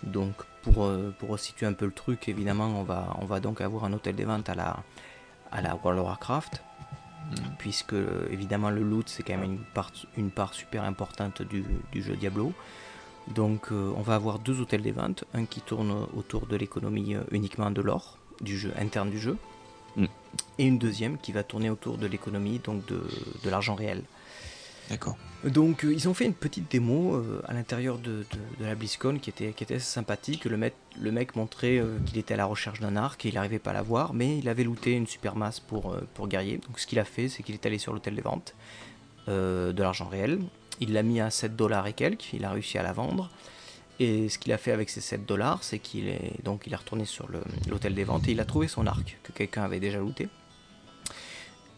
[0.02, 3.60] Donc pour, euh, pour situer un peu le truc, évidemment, on va, on va donc
[3.60, 4.82] avoir un hôtel des ventes à la,
[5.52, 6.62] à la World of Warcraft,
[7.58, 11.64] puisque euh, évidemment le loot c'est quand même une part, une part super importante du,
[11.92, 12.52] du jeu Diablo.
[13.34, 17.70] Donc on va avoir deux hôtels des ventes, un qui tourne autour de l'économie uniquement
[17.70, 19.36] de l'or, du jeu interne du jeu,
[19.96, 20.04] Mm.
[20.58, 23.02] et une deuxième qui va tourner autour de l'économie, donc de,
[23.42, 24.02] de l'argent réel.
[24.88, 25.16] D'accord.
[25.44, 28.74] Donc euh, ils ont fait une petite démo euh, à l'intérieur de, de- de la
[28.74, 30.44] BlizzCon qui était, qui était assez sympathique.
[30.44, 33.34] Le mec, le mec montrait euh, qu'il était à la recherche d'un arc et il
[33.36, 36.58] n'arrivait pas à l'avoir, mais il avait looté une super masse pour, pour guerrier.
[36.66, 38.54] Donc ce qu'il a fait, c'est qu'il est allé sur l'hôtel des ventes
[39.28, 40.40] de l'argent réel.
[40.80, 43.30] Il l'a mis à 7 dollars et quelques, il a réussi à la vendre.
[44.00, 46.76] Et ce qu'il a fait avec ces 7 dollars, c'est qu'il est donc il est
[46.76, 47.28] retourné sur
[47.68, 50.30] l'hôtel des ventes et il a trouvé son arc que quelqu'un avait déjà looté.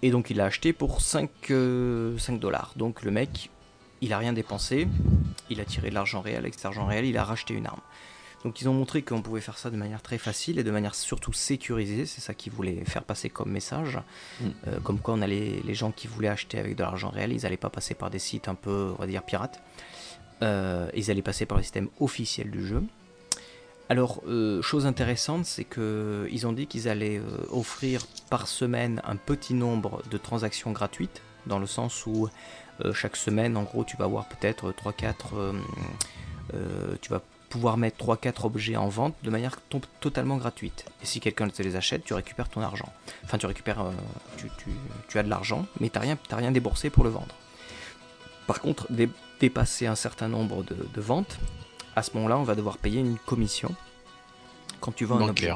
[0.02, 2.74] Et donc il l'a acheté pour 5, euh, 5 dollars.
[2.76, 3.50] Donc le mec,
[4.00, 4.86] il a rien dépensé,
[5.50, 7.80] il a tiré de l'argent réel, avec cet argent réel, il a racheté une arme.
[8.44, 10.94] Donc ils ont montré qu'on pouvait faire ça de manière très facile et de manière
[10.94, 13.98] surtout sécurisée, c'est ça qu'ils voulaient faire passer comme message.
[14.40, 14.46] Mm.
[14.68, 17.32] Euh, comme quoi on a les, les gens qui voulaient acheter avec de l'argent réel,
[17.32, 19.60] ils n'allaient pas passer par des sites un peu, on va dire, pirates.
[20.42, 22.82] Euh, ils allaient passer par le système officiel du jeu.
[23.88, 29.00] Alors, euh, chose intéressante, c'est que ils ont dit qu'ils allaient euh, offrir par semaine
[29.04, 32.28] un petit nombre de transactions gratuites, dans le sens où
[32.94, 35.52] chaque semaine, en gros, tu vas avoir peut-être 3-4, euh,
[36.54, 40.86] euh, tu vas pouvoir mettre 3-4 objets en vente de manière to- totalement gratuite.
[41.02, 42.88] Et si quelqu'un te les achète, tu récupères ton argent.
[43.24, 43.84] Enfin, tu récupères,
[45.08, 47.34] tu, as de l'argent, mais tu n'as rien, rien déboursé pour le vendre.
[48.48, 49.10] Par contre, dé-
[49.46, 51.36] dépasser un certain nombre de, de ventes,
[51.96, 53.70] à ce moment-là, on va devoir payer une commission
[54.80, 55.50] quand tu vends un objet.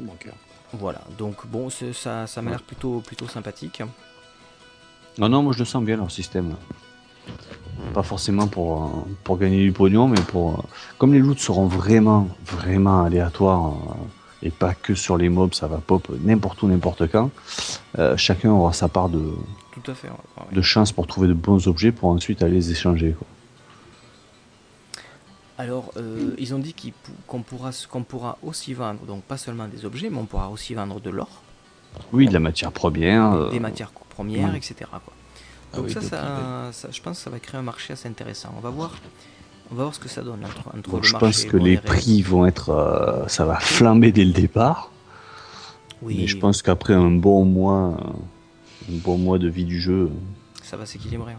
[0.00, 0.34] Bancaire.
[0.72, 3.82] Voilà, donc bon, ça, ça m'a l'air plutôt, plutôt sympathique.
[5.18, 6.56] Non, non, moi je le sens bien leur système.
[7.92, 8.88] Pas forcément pour, euh,
[9.24, 10.58] pour gagner du pognon, mais pour.
[10.58, 10.62] euh,
[10.98, 15.68] Comme les loots seront vraiment, vraiment aléatoires euh, et pas que sur les mobs, ça
[15.68, 17.30] va pop n'importe où, n'importe quand,
[17.98, 19.22] euh, chacun aura sa part de,
[19.84, 20.08] Tout à fait.
[20.08, 20.54] ouais, ouais.
[20.56, 23.12] de chance pour trouver de bons objets pour ensuite aller les échanger.
[23.18, 23.26] quoi.
[25.56, 26.74] Alors, euh, ils ont dit
[27.28, 30.74] qu'on pourra, qu'on pourra aussi vendre, donc pas seulement des objets, mais on pourra aussi
[30.74, 31.28] vendre de l'or,
[32.12, 33.32] Oui, de la matière première.
[33.32, 34.56] euh, des matières premières, ouais.
[34.56, 34.74] etc.
[34.90, 35.00] quoi.
[35.72, 37.92] Ah Donc oui, ça, donc, ça, ça- je pense que ça va créer un marché
[37.92, 38.52] assez intéressant.
[38.56, 38.94] On va voir,
[39.70, 41.56] on va voir ce que ça donne entre, entre bon, le je marché pense que
[41.56, 42.70] les prix vont être.
[42.70, 44.90] euh, ça va flamber dès le départ.
[46.02, 47.96] Oui, Mais je pense qu'après un bon mois,
[48.90, 50.10] un bon mois de vie du jeu,
[50.62, 51.34] ça va s'équilibrer.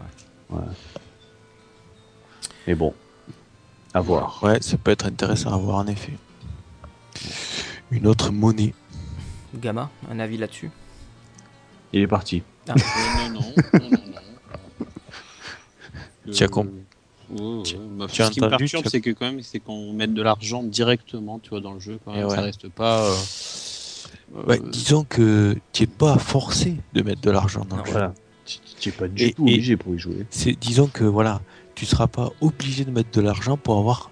[0.50, 0.60] ouais.
[2.66, 2.94] mais bon,
[3.94, 4.42] à voir.
[4.42, 6.12] Ouais, ça peut être intéressant à voir en effet.
[7.90, 8.74] Une autre monnaie.
[9.54, 10.70] Gamma, un avis là-dessus?
[11.92, 12.42] Il est parti.
[12.68, 13.98] Euh, non, non, non, non,
[16.26, 16.32] non.
[16.32, 16.48] Tu as
[17.28, 17.62] Euh, ouais, ouais,
[17.98, 21.40] bah, ce qui me perturbe, c'est que quand même, c'est qu'on mette de l'argent directement,
[21.40, 21.98] tu vois, dans le jeu.
[22.04, 22.34] Quand Et même, ouais.
[22.36, 23.02] Ça reste pas.
[23.04, 23.14] euh,
[24.34, 27.92] Euh, disons que tu n'es pas forcé de mettre de l'argent dans Non, le jeu.
[27.92, 28.14] Voilà.
[28.44, 30.26] Tu tu es pas du Et- tout et- obligé pour y jouer.
[30.30, 31.40] C'est, disons que voilà,
[31.74, 34.10] tu seras pas obligé de mettre de l'argent pour avoir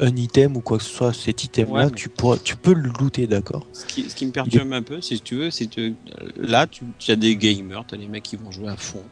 [0.00, 1.12] un item ou quoi que ce soit.
[1.12, 3.66] Cet item-là, Ouais, mais- tu, pourras, tu peux le looter, d'accord?
[3.72, 5.92] Ce qui, ce qui me perturbe un peu, si tu veux, c'est que euh,
[6.36, 9.04] là, tu, tu as des gamers, tu as des mecs qui vont jouer à fond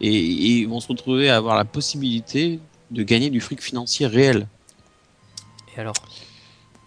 [0.00, 2.60] et, et ils vont se retrouver à avoir la possibilité
[2.90, 4.46] de gagner du fric financier réel.
[5.76, 5.94] Et alors?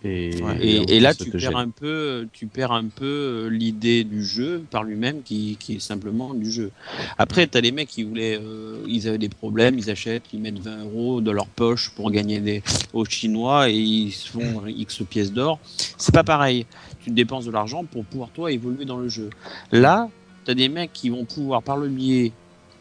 [0.06, 0.58] Et, Ouais.
[0.62, 4.24] Et, en et là, tu perds un peu, tu perds un peu euh, l'idée du
[4.24, 6.72] jeu par lui-même, qui, qui est simplement du jeu.
[7.18, 10.60] Après, t'as les mecs qui voulaient, euh, ils avaient des problèmes, ils achètent, ils mettent
[10.60, 12.62] 20 euros dans leur poche pour gagner des
[12.94, 15.60] aux Chinois et ils se font X pièces d'or.
[15.98, 16.66] C'est pas pareil.
[17.04, 19.30] Tu dépenses de l'argent pour pouvoir toi évoluer dans le jeu.
[19.72, 20.10] Là,
[20.44, 22.32] t'as des mecs qui vont pouvoir par le biais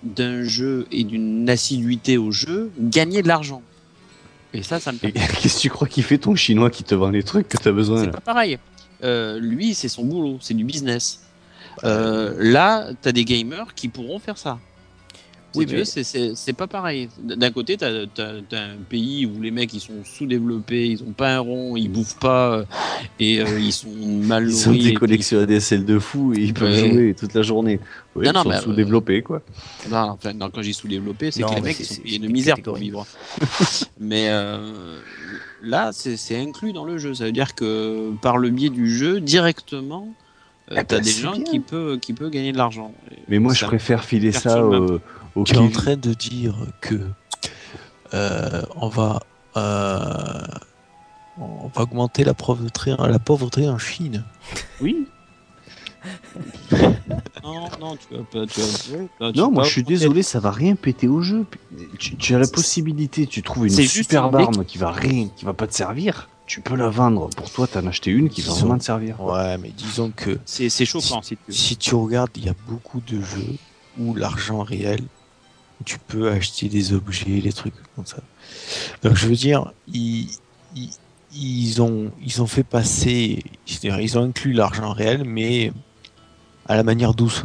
[0.03, 3.62] d'un jeu et d'une assiduité au jeu gagner de l'argent.
[4.55, 7.11] Et ça, ça me Qu'est-ce que tu crois qu'il fait ton chinois qui te vend
[7.11, 8.59] les trucs que t'as besoin C'est pas pareil.
[9.03, 11.21] Euh, lui, c'est son boulot, c'est du business.
[11.83, 14.59] Euh, là, t'as des gamers qui pourront faire ça.
[15.57, 17.09] Oui, tu mais- c'est- c'est c'est pas pareil.
[17.23, 21.37] D'un côté, t'as as, un pays où les mecs ils sont sous-développés, ils ont pas
[21.37, 22.65] un rond, ils bouffent pas euh,
[23.21, 24.95] et euh, ils sont mal Ils sont nourris.
[25.19, 26.91] des ADSL de fous et ils peuvent Ouais.
[26.91, 27.79] jouer toute la journée.
[28.17, 29.43] Ouais, Non, ils non, sont euh, sous-développés quoi.
[29.91, 32.29] Non, enfin, non, quand j'ai sous-développé, c'est que les mecs c'est- ils sont payés de
[32.29, 33.07] misère pour vivre.
[34.01, 34.99] Mais euh,
[35.63, 37.15] là, c'est c'est inclus dans le jeu.
[37.15, 40.09] Ça veut dire que par le biais du jeu, directement,
[40.71, 41.45] euh, Eh t'as ben, des gens bien.
[41.45, 42.93] qui peuvent qui peut gagner de l'argent.
[43.29, 44.63] Mais moi je préfère filer ça
[45.37, 47.01] un au, au Tu es en train de dire que
[48.12, 49.20] euh, on va
[49.57, 50.47] euh,
[51.39, 54.24] on va augmenter la pauvreté, la pauvreté en Chine.
[54.80, 55.07] Oui.
[57.43, 58.47] Non, non, tu vas pas.
[58.47, 61.20] Tu vas, ouais, tu Non, moi pas je suis désolé, ça va rien péter au
[61.22, 61.47] jeu.
[61.99, 65.45] Tu, tu as la possibilité, tu trouves une superbe une arme qui va rien, qui
[65.45, 66.28] va pas te servir.
[66.47, 67.30] Tu peux la vendre.
[67.30, 69.20] Pour toi, t'en as acheté une qui va vraiment te servir.
[69.20, 72.55] Ouais, mais disons que C'est c'est choquant si tu si tu regardes, il y a
[72.68, 73.57] beaucoup de jeux
[73.99, 75.01] où l'argent réel,
[75.85, 78.18] tu peux acheter des objets, des trucs comme ça.
[79.03, 80.28] Donc je veux dire, ils,
[80.74, 80.91] ils,
[81.35, 85.72] ils ont, ils ont fait passer, c'est-à-dire, ils ont inclus l'argent réel, mais
[86.66, 87.45] à la manière douce.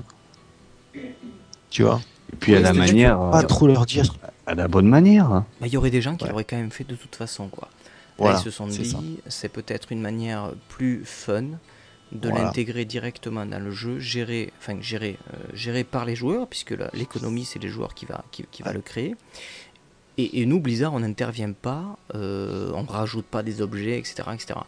[1.70, 2.02] Tu vois?
[2.34, 4.14] Et puis à la manière, Pas trop leur dire.
[4.46, 5.32] à la bonne manière.
[5.32, 5.46] hein.
[5.62, 6.30] Mais il y aurait des gens qui Ouais.
[6.32, 7.68] l'auraient quand même fait de toute façon, quoi.
[7.72, 8.96] Là, Voilà, ils se sont dit,
[9.28, 11.44] c'est peut-être une manière plus fun
[12.12, 12.46] de Voilà.
[12.46, 17.46] l'intégrer directement dans le jeu, géré, enfin géré, euh, géré par les joueurs, puisque l'économie
[17.46, 19.16] c'est les joueurs qui va, qui, qui va le créer.
[20.18, 24.60] Et, et nous, Blizzard, on n'intervient pas, euh, on rajoute pas des objets, etc., etc.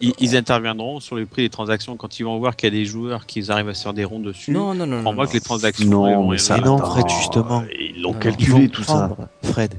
[0.00, 2.78] Ils, ils interviendront sur les prix des transactions quand ils vont voir qu'il y a
[2.78, 4.50] des joueurs qui arrivent à se faire des ronds dessus.
[4.50, 5.00] Non, non, non.
[5.00, 5.30] Crois-moi non.
[5.30, 7.62] que les transactions Non, mais ça, non, Fred, justement.
[7.78, 9.16] Ils l'ont calculé tout ça.
[9.42, 9.74] Fred,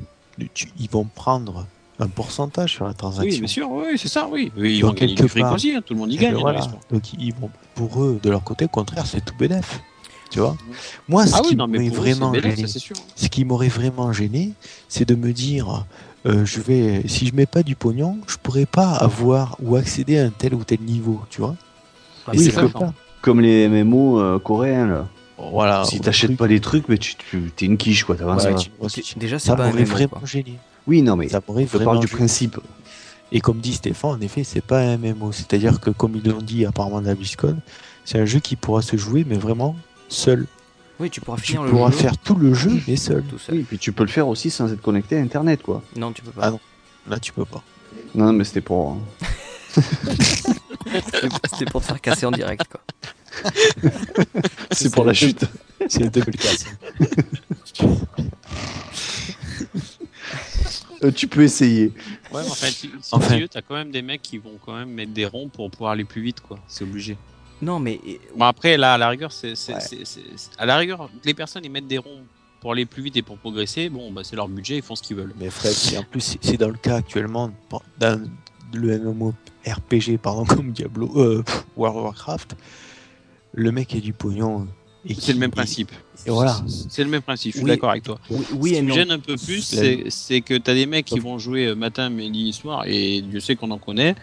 [0.54, 1.68] tu- ils vont prendre
[2.00, 3.30] un pourcentage sur la transaction.
[3.32, 4.52] Oui, bien sûr, oui, c'est ça, oui.
[4.58, 6.18] oui ils Donc, vont gagner quelque du fric part- aussi, hein, tout le monde y
[6.18, 6.36] gagne.
[6.36, 6.62] voilà.
[6.92, 9.82] Donc ils vont pour eux de leur côté au contraire c'est tout bénef.
[10.30, 10.56] Tu vois
[11.08, 12.96] Moi ce Ah oui, qui m'aurait vraiment bénéf, gêné, ça, c'est sûr.
[13.16, 14.54] ce qui m'aurait vraiment gêné,
[14.90, 15.86] c'est de me dire
[16.26, 20.20] euh, je vais si je mets pas du pognon, je pourrais pas avoir ou accéder
[20.20, 21.56] à un tel ou tel niveau, tu vois
[22.28, 22.80] Ah, Et mais c'est ça, comme ça.
[22.80, 22.94] ça.
[23.22, 25.08] Comme les MMO euh, coréens là.
[25.52, 25.84] Voilà.
[25.86, 28.56] si t'achètes pas des trucs, mais tu, tu t'es une quiche quoi, Ouais, pas.
[28.90, 30.54] tu Déjà, c'est ça pas un m'aurait vraiment gêné.
[30.88, 32.58] Oui, non, mais Ça je parle vraiment du principe.
[33.32, 35.32] Et comme dit Stéphane, en effet, c'est pas un MMO.
[35.34, 37.58] C'est-à-dire que, comme ils l'ont dit apparemment dans la BlizzCon,
[38.06, 39.76] c'est un jeu qui pourra se jouer, mais vraiment
[40.08, 40.48] seul.
[41.00, 43.24] Oui, tu pourras Tu finir le pourras jeu faire tout le jeu, mais seul.
[43.24, 43.56] tout seul.
[43.56, 45.84] Oui, puis tu peux le faire aussi sans être connecté à internet quoi.
[45.96, 46.42] Non, tu peux pas.
[46.46, 46.60] Ah non.
[47.10, 47.62] Là, tu peux pas.
[48.16, 48.92] Non, mais c'était pour.
[48.92, 49.00] hein.
[51.52, 52.82] C'était pour te faire casser en direct, quoi.
[54.72, 55.44] C'est pour la chute.
[55.90, 56.66] C'est le double casse.
[61.04, 61.94] Euh, tu peux essayer.
[62.32, 63.36] Ouais, mais enfin, si, si Enfin.
[63.36, 65.70] tu veux, t'as quand même des mecs qui vont quand même mettre des ronds pour
[65.70, 66.58] pouvoir aller plus vite, quoi.
[66.68, 67.18] C'est obligé.
[67.62, 68.00] Non, mais
[68.36, 69.78] Bon, après, là, à la rigueur, c'est, Ouais.
[70.58, 72.24] à la rigueur, les personnes, ils mettent des ronds
[72.62, 73.90] pour aller plus vite et pour progresser.
[73.90, 75.34] Bon, bah, c'est leur budget, ils font ce qu'ils veulent.
[75.40, 77.52] Mais Fred, c'est- en plus, c'est- dans le cas actuellement
[78.00, 78.28] dans
[78.74, 79.34] le MMO
[79.66, 81.44] RPG, pardon, comme Diablo, euh,
[81.76, 82.56] World of Warcraft,
[83.54, 84.68] le mec a du pognon.
[85.10, 85.92] Et C'est le même principe.
[86.26, 86.62] Et voilà.
[86.90, 87.70] C'est le même principe, je suis Oui.
[87.72, 88.20] d'accord avec toi.
[88.30, 89.62] oui, Ce qui me gêne un peu plus,
[90.10, 93.40] c'est, que tu as des mecs qui vont jouer euh, matin, midi, soir, et Dieu
[93.40, 94.16] sait qu'on en connaît,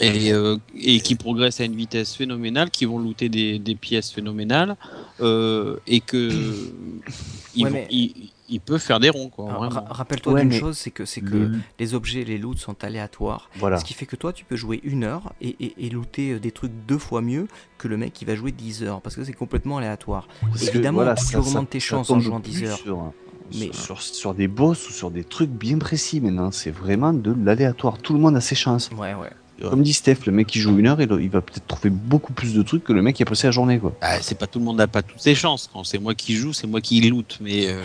[0.00, 4.10] et, euh, et qui progressent à une vitesse phénoménale, qui vont looter des, des pièces
[4.10, 4.76] phénoménales,
[5.20, 6.30] euh, et que
[7.54, 9.52] ils, Ouais, vont- mais- ils- ils peuvent faire des ronds, quoi.
[9.52, 12.58] Ra- Rappelle-toi Ouais, d'une mais chose, c'est que, c'est que Le- les objets, les loots
[12.58, 13.50] sont aléatoires.
[13.56, 13.78] Voilà.
[13.78, 16.38] Ce qui fait que toi, tu peux jouer une heure et, et, et looter euh,
[16.38, 19.00] des trucs deux fois mieux que le mec qui va jouer 10 heures.
[19.00, 20.28] Parce que c'est complètement aléatoire.
[20.40, 22.78] Parce que, Évidemment, voilà, tu ça- augmentes ça- tes chances en jouant plus 10 heures.
[22.78, 23.12] Sur,
[23.58, 26.50] Mais- sur, sur des boss ou sur des trucs bien précis maintenant.
[26.50, 27.98] C'est vraiment de l'aléatoire.
[27.98, 28.90] Tout le monde a ses chances.
[28.96, 29.14] Ouais,
[29.62, 29.68] ouais.
[29.70, 32.32] Comme dit Steph, le mec qui joue une heure, il, il va peut-être trouver beaucoup
[32.32, 33.78] plus de trucs que le mec qui a passé la journée.
[33.78, 33.94] Quoi.
[34.00, 35.68] Ah, c'est pas tout le monde n'a pas toutes ses chances.
[35.72, 37.38] Quand c'est moi qui joue, c'est moi qui loot.
[37.40, 37.82] Mais euh,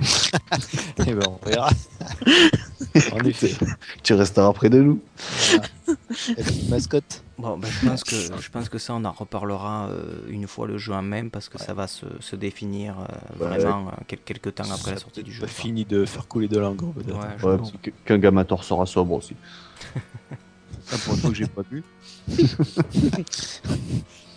[1.06, 1.70] Eh ben, on verra.
[3.12, 3.52] en effet.
[4.02, 5.00] Tu resteras près de nous.
[5.50, 5.64] Voilà.
[6.68, 7.22] Mascotte?
[7.38, 10.66] Bon, ben, je, pense que, je pense que ça, on en reparlera euh, une fois
[10.66, 13.04] le jeu en même parce que ça va se, se définir euh,
[13.50, 13.58] Ouais.
[13.58, 15.40] vraiment quel- quelques temps après la sortie du jeu.
[15.40, 16.60] Pas fini de faire couler de
[17.82, 19.34] que- Qu'un Gamator sera sobre aussi.
[20.90, 21.82] ça, pour une fois que j'ai pas vu.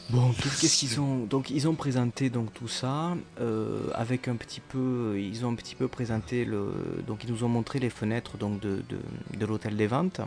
[0.09, 4.35] Bon, qu'est- qu'est-ce qu'ils ont Donc ils ont présenté donc tout ça euh, avec un
[4.35, 6.71] petit peu, ils ont un petit peu présenté le,
[7.07, 8.99] donc ils nous ont montré les fenêtres donc de, de,
[9.39, 10.21] de l'hôtel des ventes,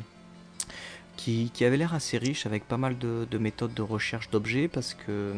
[1.17, 4.67] qui, qui avait l'air assez riche avec pas mal de, de méthodes de recherche d'objets
[4.67, 5.35] parce que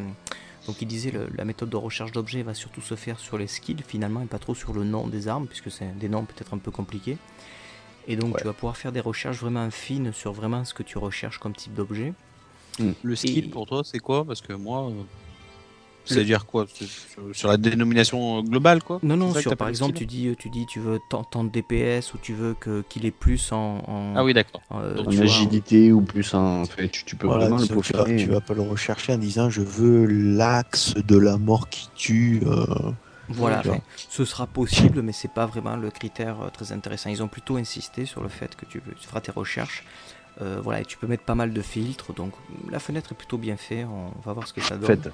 [0.67, 3.49] Donc il disait le- la méthode de recherche d'objets va surtout se faire sur les
[3.49, 6.55] skills finalement et pas trop sur le nom des armes puisque c'est des noms peut-être
[6.55, 7.19] un peu compliqués.
[8.09, 8.41] Et donc Ouais.
[8.41, 11.53] tu vas pouvoir faire des recherches vraiment fines sur vraiment ce que tu recherches comme
[11.55, 12.13] type d'objet.
[13.03, 14.25] Le skill Et- pour toi, c'est quoi?
[14.25, 14.93] Parce que moi, euh,
[16.05, 16.67] c'est-à-dire quoi?
[16.69, 18.99] Sur, sur la dénomination globale, quoi?
[19.03, 21.51] Non, non, sur, par le exemple, tu dis, tu dis, tu veux tant, tant de
[21.51, 23.79] DPS ou tu veux que qu'il ait plus en.
[23.87, 24.63] en- Ah oui, d'accord.
[24.73, 26.63] euh, En agilité ou plus en.
[26.63, 29.61] Enfin, tu, tu peux Voilà, vraiment le tu vas pas le rechercher en disant je
[29.61, 32.41] veux l'axe de la mort qui tue.
[32.47, 32.65] euh,
[33.29, 33.63] Voilà,
[33.97, 37.11] ce sera possible, mais c'est pas vraiment le critère euh, très intéressant.
[37.11, 39.85] Ils ont plutôt insisté sur le fait que tu, tu feras tes recherches.
[40.41, 42.33] Euh, voilà, et tu peux mettre pas mal de filtres, donc
[42.71, 43.87] la fenêtre est plutôt bien faite.
[43.91, 44.87] On va voir ce que ça donne.
[44.87, 45.13] Faites.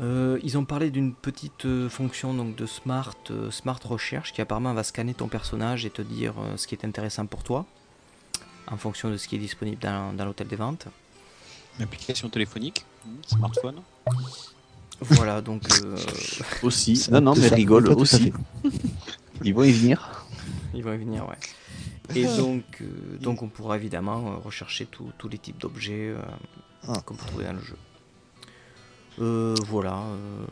[0.00, 4.40] Euh, ils ont parlé d'une petite euh, fonction donc de smart, euh, smart recherche qui
[4.40, 7.66] apparemment va scanner ton personnage et te dire euh, ce qui est intéressant pour toi
[8.66, 10.86] en fonction de ce qui est disponible dans, dans l'hôtel des ventes.
[11.78, 12.86] Une application téléphonique,
[13.26, 13.82] smartphone.
[15.00, 15.96] Voilà, donc euh,
[16.62, 17.06] Aussi.
[17.10, 18.32] Non, un non, mais ça, rigole aussi.
[19.42, 20.26] Ils vont y venir.
[20.74, 21.36] ils vont y venir, ouais.
[22.14, 22.86] Et donc, euh,
[23.20, 26.20] donc on pourra évidemment euh, rechercher tous tous les types d'objets euh,
[26.88, 26.94] Ah.
[27.06, 27.76] qu'on peut trouver dans le jeu.
[29.20, 29.96] Euh, voilà.
[29.98, 30.44] euh,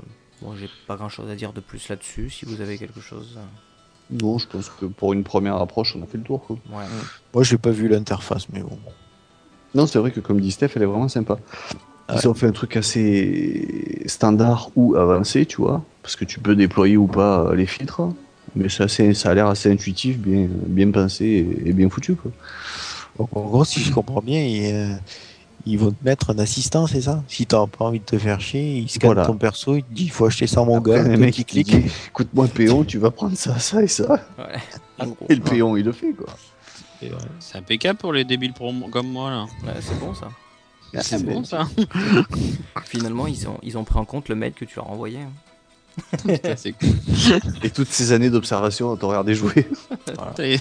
[0.42, 2.30] bon, j'ai pas grand chose à dire de plus là-dessus.
[2.30, 3.38] Si vous avez quelque chose,
[4.10, 6.46] Non, je pense que pour une première approche, on a fait le tour.
[6.46, 6.56] quoi.
[6.70, 6.84] ouais.
[7.34, 8.78] Moi j'ai pas vu l'interface, mais bon.
[9.74, 11.38] Non, c'est vrai que comme dit Steph, elle est vraiment sympa.
[12.10, 12.26] Ils Ouais.
[12.26, 16.96] ont fait un truc assez standard ou avancé, tu vois, parce que tu peux déployer
[16.96, 18.00] ou pas euh, les filtres,
[18.56, 22.14] mais ça, c'est- ça a l'air assez intuitif, bien, bien pensé et, et bien foutu.
[22.16, 22.30] Quoi.
[23.18, 24.94] Donc, en gros, si je comprends bien, ils, euh,
[25.66, 27.22] ils vont te mettre un assistant, c'est ça?
[27.28, 29.26] Si t'as pas envie de te faire chier, ils scannent Voilà.
[29.26, 31.74] ton perso, ils te disent il faut acheter ça mon gars, le mec qui clique.
[32.08, 34.18] écoute-moi péon, tu vas prendre ça, ça et ça.
[34.38, 35.04] Ouais.
[35.28, 36.26] Et le péon, il le fait, quoi.
[37.38, 38.54] C'est impeccable pour les débiles
[38.90, 39.42] comme moi, là.
[39.64, 40.28] Ouais, c'est bon ça.
[40.96, 41.68] Ah, C'est bon, ça.
[42.84, 45.18] Finalement, ils ont, ils ont pris en compte le mail que tu leur as envoyé.
[45.20, 45.30] hein.
[46.26, 46.90] Putain, c'est cool.
[47.64, 49.66] Et toutes ces années d'observation, t'as regardé jouer.
[50.38, 50.60] Et-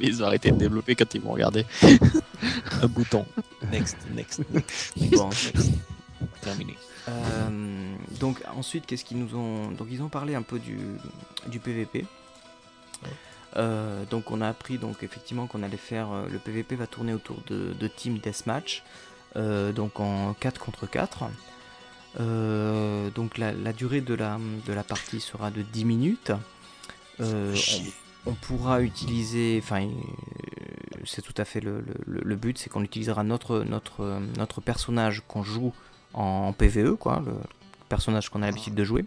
[0.00, 1.64] Ils ont arrêté de développer quand ils m'ont regardé.
[2.82, 3.24] Un bouton.
[3.70, 5.30] Next, next, next, Bon.
[6.40, 6.76] terminé.
[7.08, 10.76] Euh, donc ensuite, qu'est-ce qu'ils nous ont Donc ils ont parlé un peu du,
[11.46, 12.04] du PVP.
[13.56, 17.12] Euh, donc on a appris donc effectivement qu'on allait faire euh, le PVP va tourner
[17.12, 18.82] autour de, de team deathmatch,
[19.36, 21.24] donc en 4 contre 4.
[22.20, 26.32] Euh, donc la, la durée de la, de la partie sera de 10 minutes.
[27.20, 27.54] Euh,
[28.26, 32.58] on, on pourra utiliser, enfin, euh, c'est tout à fait le, le- le- le but,
[32.58, 35.72] c'est qu'on utilisera notre, notre, euh, notre personnage qu'on joue
[36.14, 37.32] en PVE, quoi, le
[37.88, 39.04] personnage qu'on a l'habitude de jouer,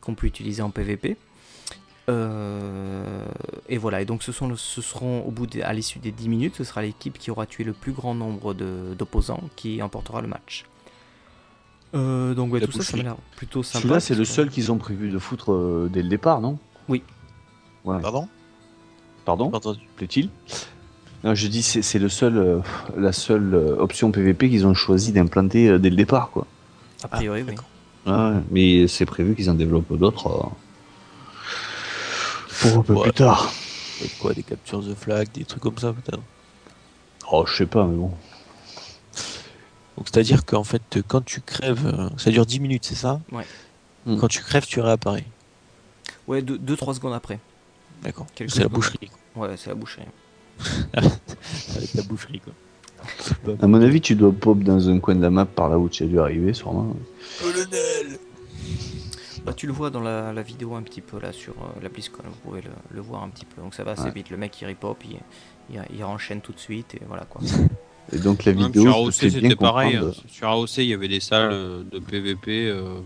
[0.00, 1.16] qu'on peut utiliser en PVP.
[2.10, 3.24] Euh,
[3.68, 6.28] et voilà, et donc ce, sont ce seront au bout de- à l'issue des 10
[6.28, 10.20] minutes, ce sera l'équipe qui aura tué le plus grand nombre de- d'opposants qui emportera
[10.20, 10.64] le match.
[11.94, 13.80] Euh, donc ouais, tout ça, ça m'a l'air plutôt sympa.
[13.82, 16.58] Celui-là, c'est le seul qu'ils ont prévu de foutre euh, dès le départ, non?
[16.88, 17.02] Oui.
[17.84, 18.00] Ouais.
[18.00, 18.28] Pardon?
[19.24, 19.50] Pardon?
[19.96, 20.28] Plaît-il?
[21.24, 22.58] Non, je dis c'est le seul, euh,
[22.96, 26.46] la seule option PVP qu'ils ont choisi d'implanter euh, dès le départ, quoi.
[27.02, 27.48] A priori, oui.
[27.54, 27.68] d'accord.
[28.06, 30.48] Ouais, mais c'est prévu qu'ils en développent d'autres euh,
[32.60, 33.02] pour un peu Ouais.
[33.04, 33.50] plus tard.
[34.00, 36.20] Avec Quoi, des captures de flag, des trucs comme ça peut-être
[37.32, 38.10] Oh, je sais pas, mais bon.
[39.96, 43.44] Donc c'est-à-dire qu'en fait, quand tu crèves, euh, ça dure 10 minutes, c'est ça Ouais.
[44.06, 44.16] Mm.
[44.18, 45.24] Quand tu crèves, tu réapparais.
[46.26, 47.38] Ouais, 2-3 secondes après.
[48.02, 48.26] D'accord.
[48.36, 48.72] C'est la secondes.
[48.72, 49.10] boucherie.
[49.34, 49.48] quoi.
[49.48, 50.04] Ouais, c'est la boucherie.
[50.94, 53.54] Avec la boucherie, quoi.
[53.62, 55.88] À mon avis, tu dois pop dans un coin de la map par là où
[55.88, 56.94] tu as dû arriver, sûrement.
[57.40, 58.18] Colonel
[59.44, 61.88] Bah, tu le vois dans la, la vidéo un petit peu là sur euh, la
[61.88, 63.60] BlizzCon, vous pouvez le, le voir un petit peu.
[63.62, 64.10] Donc ça va assez Ouais.
[64.10, 65.16] vite, le mec il repop, il,
[65.72, 67.40] il, il enchaîne tout de suite et voilà quoi.
[68.12, 69.94] Et donc la vidéo, sur AOC, c'était pareil.
[69.96, 70.10] hein.
[70.26, 72.66] Sur AOC, il y avait des salles euh, de PVP.
[72.68, 72.98] euh,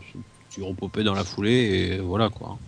[0.49, 1.51] tu repopais dans la foulée
[1.93, 2.59] et voilà quoi.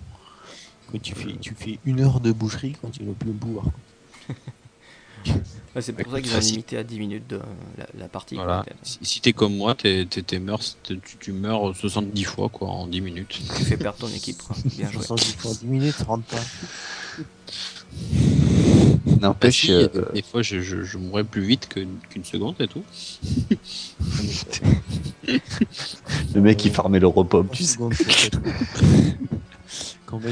[0.92, 3.64] Quand tu fais, tu fais une heure de boucherie quand tu veux plus boire.
[5.76, 7.38] Ouais, c'est pour ça qu'ils ont limité à 10 minutes de,
[7.76, 8.34] la, la partie.
[8.34, 8.64] Voilà.
[8.66, 8.72] quoi.
[8.82, 12.48] Si, si t'es comme moi, t'es, t'es- t'es meurs, t'es- tu, tu meurs 70 fois
[12.48, 13.38] quoi en 10 minutes.
[13.58, 14.38] Tu fais perdre ton équipe.
[14.42, 14.56] quoi.
[14.64, 15.04] Bien joué.
[15.04, 16.40] 70 fois 10 minutes, rentre pas.
[19.04, 22.54] Bah, N'empêche, si, euh, des fois, je, je, je mourrais plus vite que- qu'une seconde
[22.58, 22.82] et tout.
[26.34, 27.76] le mec qui farmait le repop, tu sais.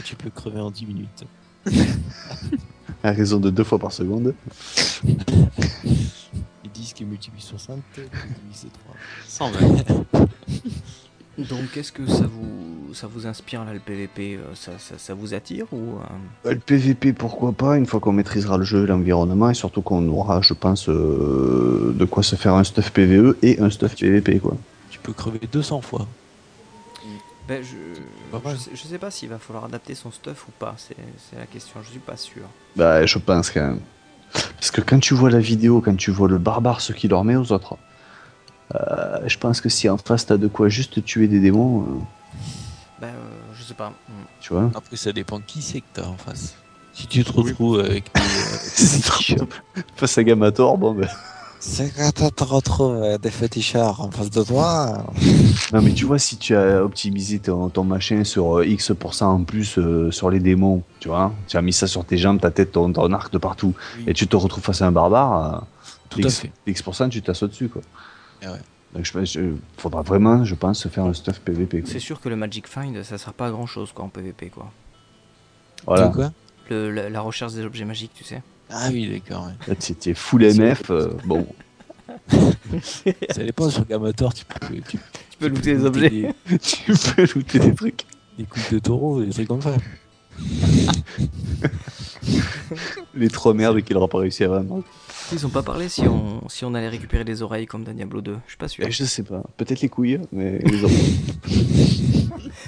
[0.05, 1.25] tu peux crever en 10 minutes
[3.05, 4.35] À raison de deux fois par seconde.
[5.07, 7.79] Et 10 qui multiplie 60,
[8.53, 9.51] c'est 3.
[9.53, 10.29] 120.
[11.39, 15.13] Donc qu'est-ce que ça vous, ça vous inspire là le PVP euh, ça, ça, ça
[15.15, 18.87] vous attire ou euh, Euh, Le PVP, pourquoi pas, une fois qu'on maîtrisera le jeu,
[18.87, 23.37] l'environnement, et surtout qu'on aura, je pense, euh, de quoi se faire un stuff PVE
[23.43, 24.57] et un stuff PVP, quoi.
[24.91, 26.07] Tu peux crever 200 fois.
[27.47, 27.77] Ben, je,
[28.33, 30.97] je, sais, je sais pas s'il va falloir adapter son stuff ou pas, c'est
[31.31, 32.43] c'est la question, je suis pas sûr.
[32.75, 33.81] Bah, je pense quand même.
[34.33, 37.23] Parce que quand tu vois la vidéo, quand tu vois le barbare ce qu'il leur
[37.23, 37.77] met aux autres,
[38.75, 41.85] euh, je pense que si en face t'as de quoi juste tuer des démons, euh,
[43.01, 43.91] Ben, euh, je sais pas.
[43.91, 44.25] Hmm.
[44.41, 44.71] tu vois.
[44.75, 46.57] Après, ça dépend qui c'est que t'as en face.
[46.95, 49.47] Si tu te retrouves avec des, euh,
[49.97, 51.09] Face à Gamator, bon ben.
[51.67, 55.07] C'est quand tu te retrouves avec des fétichards en face de toi.
[55.73, 59.45] Non, mais tu vois, si tu as optimisé ton, ton machin sur euh, X% en
[59.45, 62.51] plus euh, sur les démons, tu vois, tu as mis ça sur tes jambes, ta
[62.51, 64.05] tête, ton, ton arc de partout, Oui.
[64.09, 65.59] et tu te retrouves face à un barbare, euh,
[66.11, 66.53] Tout à X, fait.
[66.67, 67.81] X%, tu t'assois dessus, quoi.
[68.45, 68.59] Ah ouais.
[68.95, 71.81] Donc, je, pense- je- faudra vraiment, je pense, se faire un stuff PVP.
[71.81, 71.91] quoi.
[71.91, 74.51] C'est sûr que le Magic Find, ça sert pas à grand chose quoi en PvP
[74.51, 74.71] quoi.
[75.87, 76.09] Voilà.
[76.09, 76.31] Quoi?
[76.69, 78.43] Le- la, la recherche des objets magiques, tu sais.
[78.71, 79.49] Ah oui, d'accord.
[79.69, 79.77] ouais.
[80.07, 81.47] Es full MF, euh, bon,
[83.31, 84.99] Ça dépend sur Gamator, tu peux, tu,
[85.31, 86.11] Tu peux looter looter objets.
[86.11, 88.05] Des, tu peux looter des trucs.
[88.39, 89.75] des coups de taureau, des trucs comme ça.
[93.15, 94.83] Les trois merdes qu'ils n'auront pas réussi à vendre.
[95.33, 98.21] Ils ont pas parlé si on, si on allait récupérer des oreilles comme dans Diablo
[98.21, 98.37] 2.
[98.45, 98.85] Je suis pas sûr.
[98.87, 100.95] Eh, Je sais pas, peut-être les couilles, mais les autres.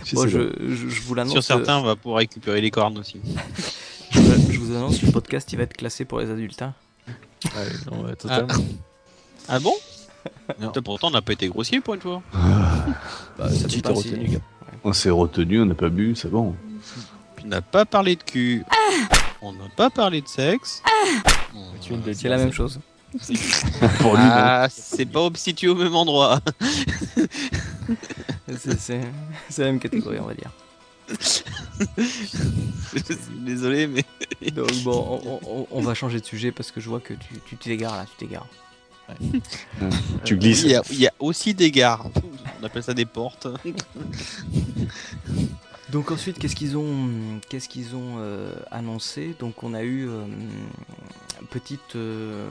[0.05, 1.33] je Bon, je, je, je vous l'annonce.
[1.33, 3.21] Sur euh, certains, on va pouvoir récupérer les cornes aussi.
[4.17, 6.63] Je, je vous annonce, le podcast il va être classé pour les adultes.
[6.63, 6.75] hein.
[7.45, 7.51] Ouais,
[7.91, 8.55] non, ouais, totalement.
[9.49, 9.75] Ah bon?
[10.61, 10.69] Non.
[10.69, 12.23] Putain, Pourtant, on n'a pas été grossier pour une fois.
[13.39, 14.39] Bah, ça Tu dépend t'es si- retenu, gars.
[14.85, 16.55] On s'est retenu, on n'a pas bu, c'est bon.
[17.45, 18.65] On n'a pas parlé de cul.
[19.43, 20.83] On n'a pas parlé de sexe.
[21.81, 22.81] C'est dire, la même c'est- chose.
[24.01, 24.23] Pour lui.
[24.25, 26.41] Ah, c'est pas situé au même endroit.
[28.79, 29.01] C'est
[29.59, 30.51] la même catégorie, on va dire.
[33.45, 34.05] Désolé, mais.
[34.51, 37.41] Donc bon, on, on- on va changer de sujet parce que je vois que tu
[37.47, 38.47] tu t'égares là, tu t'égares.
[40.25, 40.63] tu glisses.
[40.63, 42.09] Il y, a, il y a aussi des gares.
[42.61, 43.47] On appelle ça des portes.
[45.91, 47.09] Donc ensuite, qu'est-ce qu'ils ont,
[47.49, 49.37] qu'est-ce qu'ils ont euh, annoncé?
[49.39, 50.25] Donc on a eu euh,
[51.51, 52.51] petite, euh,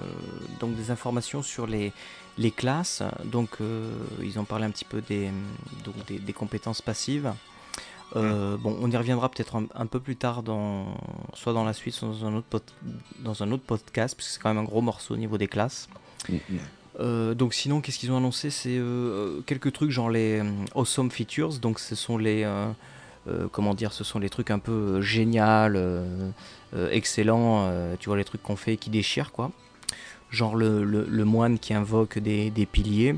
[0.62, 1.92] donc des informations sur les,
[2.38, 3.04] les classes.
[3.26, 3.92] Donc euh,
[4.24, 5.30] ils ont parlé un petit peu des,
[5.84, 7.34] donc des, des compétences passives.
[8.16, 10.86] Euh, bon, on y reviendra peut-être un, un peu plus tard, dans,
[11.34, 12.62] soit dans la suite, soit dans un autre, pod-
[13.20, 15.48] dans un autre podcast, parce que c'est quand même un gros morceau au niveau des
[15.48, 15.90] classes.
[16.30, 16.36] Mm,
[17.02, 18.50] Euh, donc sinon, qu'est-ce qu'ils ont annoncé?
[18.50, 20.42] C'est euh, quelques trucs genre les
[20.76, 21.60] awesome features.
[21.60, 22.48] Donc ce sont les
[23.52, 25.78] comment dire, ce sont les trucs un peu génial,
[26.92, 27.70] excellents.
[28.00, 29.52] tu vois les trucs qu'on fait qui déchirent quoi.
[30.32, 33.16] Genre le, le- le moine qui invoque des, des piliers.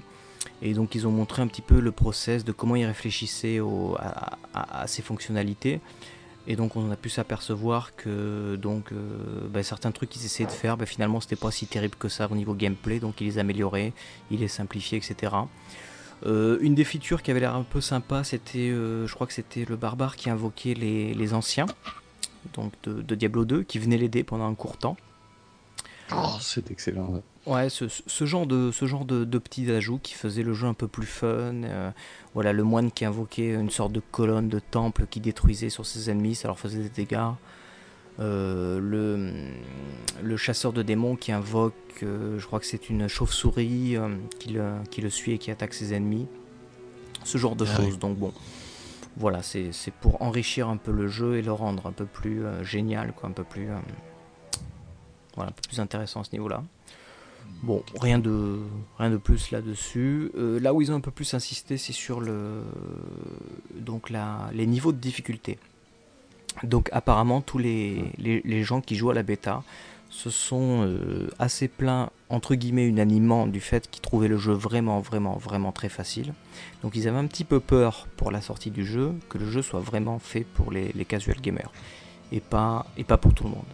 [0.61, 3.59] Et donc ils ont montré un petit peu le process de comment ils réfléchissaient
[4.53, 5.79] à, ces fonctionnalités.
[6.47, 10.51] Et donc on a pu s'apercevoir que donc euh, bah, certains trucs qu'ils essayaient de
[10.51, 13.37] faire, bah, finalement c'était pas si terrible que ça au niveau gameplay, donc ils les
[13.37, 13.91] amélioraient,
[14.31, 15.33] ils les simplifiaient, etc.
[16.25, 19.33] Euh, une des features qui avait l'air un peu sympa, c'était, euh, je crois que
[19.33, 21.67] c'était le barbare qui invoquait les, anciens,
[22.53, 24.95] donc de, de Diablo 2, qui venaient l'aider pendant un court temps.
[26.15, 27.21] Oh, c'est excellent.
[27.45, 30.67] Ouais, ce, ce genre de ce genre de, de petits ajouts qui faisaient le jeu
[30.67, 31.63] un peu plus fun.
[31.63, 31.91] euh,
[32.33, 36.09] voilà, le moine qui invoquait une sorte de colonne de temple qui détruisait sur ses
[36.09, 37.31] ennemis, ça leur faisait des dégâts.
[38.19, 39.31] Euh, le,
[40.23, 43.95] le chasseur de démons qui invoque, euh, je crois que c'est une chauve-souris
[44.39, 46.27] qui, le, qui le suit et qui attaque ses ennemis.
[47.23, 47.99] Ce genre de Ah choses.
[47.99, 48.33] Donc bon,
[49.17, 52.41] voilà, c'est c'est pour enrichir un peu le jeu et le rendre un peu plus
[52.63, 53.67] génial, quoi, un peu plus,
[55.37, 56.61] voilà, un peu plus intéressant à ce niveau-là.
[57.63, 58.59] Bon, rien de,
[58.99, 60.31] rien de plus là-dessus.
[60.37, 62.61] Euh, là où ils ont un peu plus insisté, c'est sur le,
[63.79, 65.57] donc la, les niveaux de difficulté.
[66.63, 69.63] Donc apparemment, tous les, les, les gens qui jouent à la bêta
[70.09, 74.99] se sont euh, assez plaints, entre guillemets, unanimement du fait qu'ils trouvaient le jeu vraiment,
[74.99, 76.33] vraiment, vraiment très facile.
[76.81, 79.61] Donc ils avaient un petit peu peur pour la sortie du jeu, que le jeu
[79.61, 81.71] soit vraiment fait pour les, les casual gamers,
[82.31, 83.65] et pas, et pas pour tout le monde.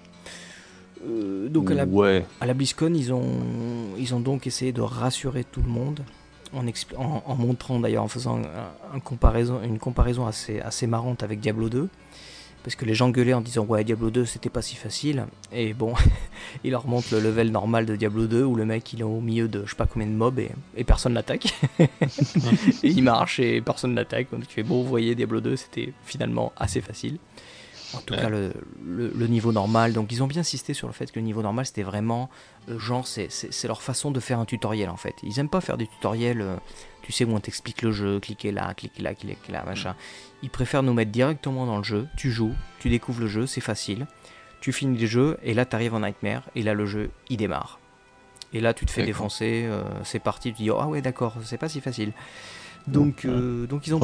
[1.07, 2.25] Euh, donc à la, Ouais.
[2.41, 3.23] à la BlizzCon, ils ont,
[3.97, 6.01] ils ont donc essayé de rassurer tout le monde
[6.53, 6.65] en,
[6.97, 11.39] en, en montrant d'ailleurs, en faisant un- un comparaison, une comparaison assez, assez marrante avec
[11.39, 11.89] Diablo 2.
[12.63, 15.73] Parce que les gens gueulaient en disant ouais Diablo 2 c'était pas si facile et
[15.73, 15.93] bon
[16.63, 19.19] il leur montre le level normal de Diablo 2 où le mec il est au
[19.19, 21.87] milieu de je sais pas combien de mobs et, et personne l'attaque et
[22.83, 26.53] il marche et personne l'attaque donc tu fais bon vous voyez Diablo 2 c'était finalement
[26.55, 27.17] assez facile
[27.93, 28.19] en tout Ouais.
[28.21, 29.93] cas le, le- le niveau normal.
[29.93, 32.29] Donc ils ont bien insisté sur le fait que le niveau normal c'était vraiment
[32.69, 33.29] euh, genre c'est-
[33.67, 35.15] leur façon de faire un tutoriel en fait.
[35.23, 36.55] Ils aiment pas faire des tutoriels euh,
[37.01, 39.95] tu sais où on t'explique le jeu cliquez là cliquez là cliquez là machin.
[40.41, 42.07] Ils préfèrent nous mettre directement dans le jeu.
[42.17, 44.07] Tu joues tu découvres le jeu c'est facile.
[44.61, 47.37] Tu finis le jeu et là tu arrives en nightmare et là le jeu il
[47.37, 47.79] démarre.
[48.53, 51.57] Et là tu te fais défoncer euh, c'est parti tu dis ah ouais d'accord c'est
[51.57, 52.13] pas si facile
[52.87, 53.99] Donc, euh, donc ils, ont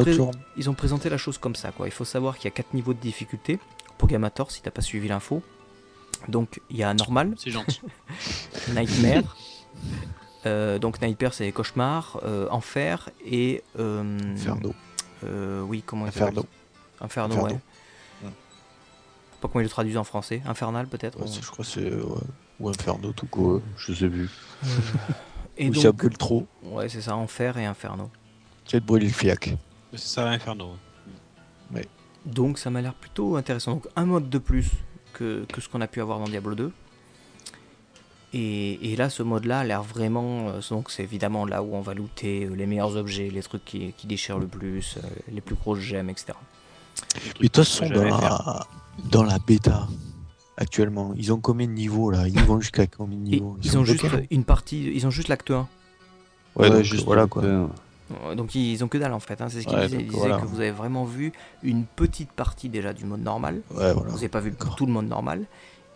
[0.57, 1.71] ils ont présenté la chose comme ça.
[1.71, 1.87] Quoi.
[1.87, 3.59] Il faut savoir qu'il y a quatre niveaux de difficulté
[3.97, 5.41] pour Gamator si t'as pas suivi l'info.
[6.27, 7.81] Donc il y a normal, C'est gentil.
[8.73, 9.35] Nightmare.
[10.45, 14.73] euh, donc Nightmare c'est cauchemar, euh, enfer et euh, Inferno.
[15.25, 16.41] euh, oui comment il Inferno.
[16.41, 16.49] s'appelle?
[17.01, 17.47] Inferno, Inferno.
[17.49, 17.53] ouais.
[17.53, 17.59] Ouais.
[18.23, 20.41] Je sais Pas comment ils le traduisent en français.
[20.45, 21.19] Infernal peut-être.
[21.19, 22.21] Ouais, c'est- je crois que c'est euh, ouais.
[22.61, 23.61] ou Inferno tout Quoi, court.
[23.77, 24.29] je sais plus.
[25.57, 26.47] Et Ou donc, trop.
[26.63, 28.09] ouais c'est ça, enfer et inferno.
[28.69, 29.55] Tu vas te brûler le fiac.
[29.93, 30.75] C'est ça, Inferno.
[32.25, 33.71] Donc ça m'a l'air plutôt intéressant.
[33.75, 34.69] Donc un mode de plus
[35.13, 36.71] que, que ce qu'on a pu avoir dans Diablo 2.
[38.33, 40.49] Et, et là, ce mode-là a l'air vraiment.
[40.49, 43.65] euh, donc c'est évidemment là où on va looter euh, les meilleurs objets, les trucs
[43.65, 46.33] qui, qui déchirent le plus, euh, les plus grosses gemmes, etc.
[47.15, 48.67] Mais de toute façon, dans la,
[49.09, 49.87] dans la bêta,
[50.57, 52.27] actuellement, ils ont combien de niveaux là?
[52.27, 53.57] Ils vont jusqu'à combien de niveaux?
[53.63, 55.67] Ils ont juste une partie, ils ont juste l'acte 1.
[56.57, 57.43] Ouais, donc, juste voilà quoi.
[58.25, 59.41] Euh, Donc ils ont que dalle en fait.
[59.41, 59.47] hein.
[59.49, 60.01] C'est ce qu'ils Ouais, disaient.
[60.01, 60.37] Ils disaient voilà.
[60.39, 61.31] que vous avez vraiment vu
[61.63, 63.61] une petite partie déjà du mode normal.
[63.71, 64.09] Ouais, voilà.
[64.09, 65.45] Vous n'avez pas vu tout le mode normal.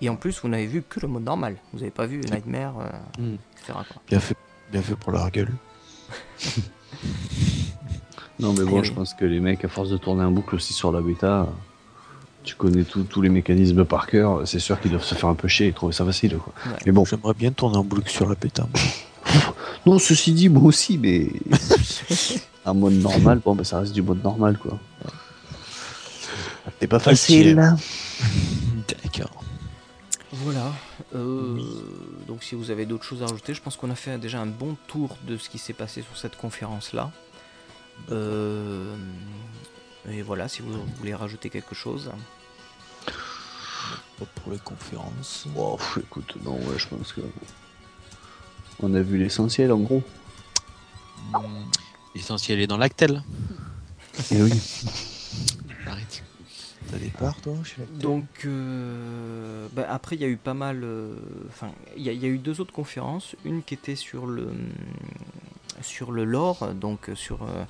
[0.02, 1.56] Et en plus, vous n'avez vu que le mode normal.
[1.72, 3.34] Vous n'avez pas vu Nightmare, euh, Mm.
[3.54, 3.74] etc.
[3.74, 4.02] quoi.
[4.08, 4.36] Bien fait,
[4.72, 5.52] bien fait pour leur gueule.
[8.40, 8.96] Non, mais bon, je oui.
[8.96, 11.48] pense que les mecs, à force de tourner en boucle aussi sur la bêta,
[12.44, 15.48] tu connais tous les mécanismes par cœur, c'est sûr qu'ils doivent se faire un peu
[15.48, 16.38] chier et trouver ça facile.
[16.38, 16.52] Quoi.
[16.66, 16.78] Ouais.
[16.86, 18.68] Mais bon, J'aimerais bien tourner en boucle sur la bêta.
[19.86, 21.32] non, ceci dit, moi aussi, mais.
[22.66, 24.80] un mode normal, bon, bah, ça reste du mode normal, quoi.
[26.80, 27.56] C'est pas facile.
[29.04, 29.44] D'accord.
[30.32, 30.74] Voilà.
[31.16, 31.62] euh,
[32.28, 34.48] donc si vous avez d'autres choses à rajouter, je pense qu'on a fait déjà un
[34.48, 37.12] bon tour de ce qui s'est passé sur cette conférence-là.
[38.12, 38.96] Euh,
[40.10, 42.12] et voilà, si vous voulez rajouter quelque chose.
[44.18, 45.46] Pas pour les conférences.
[45.50, 47.22] Bon, pff, écoute, non, ouais, je pense que.
[48.84, 50.04] On a vu l'essentiel, en gros.
[51.34, 51.40] Hmm,
[52.14, 53.24] L'essentiel est dans l'actel.
[54.32, 54.52] Et oui.
[55.88, 56.22] Arrête.
[56.92, 60.54] T'as des parts toi chez la Donc euh, bah, après il y a eu pas
[60.54, 61.16] mal, euh,
[61.48, 64.28] enfin il y, a- il y a eu deux autres conférences, une qui était sur
[64.28, 64.50] le
[65.82, 67.64] sur le lore, donc sur euh,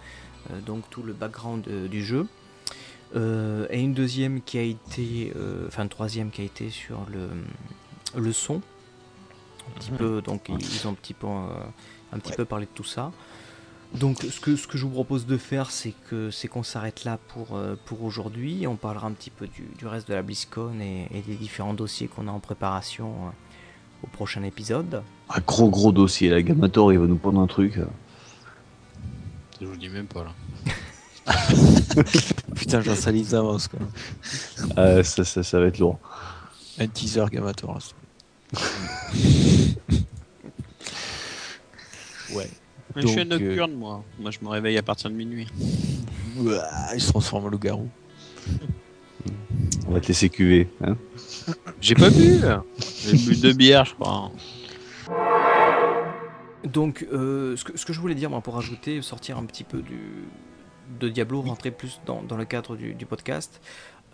[0.51, 2.28] euh, donc tout le background euh, du jeu,
[3.16, 7.05] Euh, et une deuxième qui a été, euh, enfin une troisième qui a été sur
[7.14, 7.30] le
[8.20, 8.61] le son,
[9.70, 11.47] un petit peu, donc ils, ont un petit peu euh,
[12.14, 12.36] un petit Ouais.
[12.38, 13.11] peu parlé de tout ça.
[13.95, 17.03] Donc ce que, ce que je vous propose de faire, c'est que c'est qu'on s'arrête
[17.03, 18.66] là pour, euh, pour aujourd'hui.
[18.68, 21.76] On parlera un petit peu du, du reste de la BlizzCon et, et des différents
[21.76, 23.30] dossiers qu'on a en préparation euh,
[24.03, 25.03] au prochain épisode.
[25.30, 27.80] Un gros, gros dossier, la Gamator, il va nous prendre un truc.
[29.61, 30.34] Je vous dis même pas là.
[32.55, 33.80] Putain, j'en salise d'avance quoi.
[34.76, 35.99] Ah, ça, ça, ça va être lourd.
[36.80, 37.76] Un teaser Gamator.
[37.76, 38.59] là.
[42.36, 42.50] ouais.
[42.96, 44.04] Mais je suis un euh, nocturne, moi.
[44.20, 45.48] Moi, je me réveille à partir de minuit.
[46.38, 47.90] Il se transforme en loup-garou.
[49.88, 50.68] On va te laisser cuver.
[50.84, 50.98] Hein
[51.82, 52.40] J'ai pas bu
[53.06, 54.32] J'ai bu deux bières, je crois.
[56.64, 59.64] Donc euh, ce, que, ce que je voulais dire moi, pour ajouter, sortir un petit
[59.64, 60.00] peu du,
[61.00, 63.62] de Diablo, rentrer plus dans, dans le cadre du, du podcast.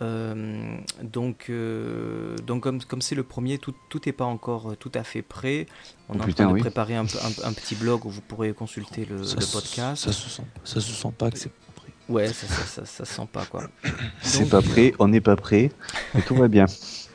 [0.02, 4.74] Euh, donc, euh, donc comme comme c'est le premier, tout tout n'est pas encore euh,
[4.74, 5.66] tout à fait prêt.
[6.08, 6.60] On Oh est en train de oui.
[6.60, 10.04] préparer un, un- un petit blog où vous pourrez consulter le, Ça le se- podcast.
[10.04, 11.92] Ça se sent, ça se sent pas que c'est pas prêt.
[12.08, 13.64] Ouais, ça, ça, ça, ça se sent pas quoi.
[14.22, 15.70] C'est pas prêt, on n'est pas prêt,
[16.14, 16.64] mais tout va bien.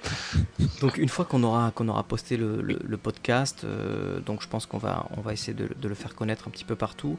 [0.81, 4.47] Donc une fois qu'on aura qu'on aura posté le, le- le podcast, euh, donc je
[4.47, 7.17] pense qu'on va on va essayer de, de le faire connaître un petit peu partout.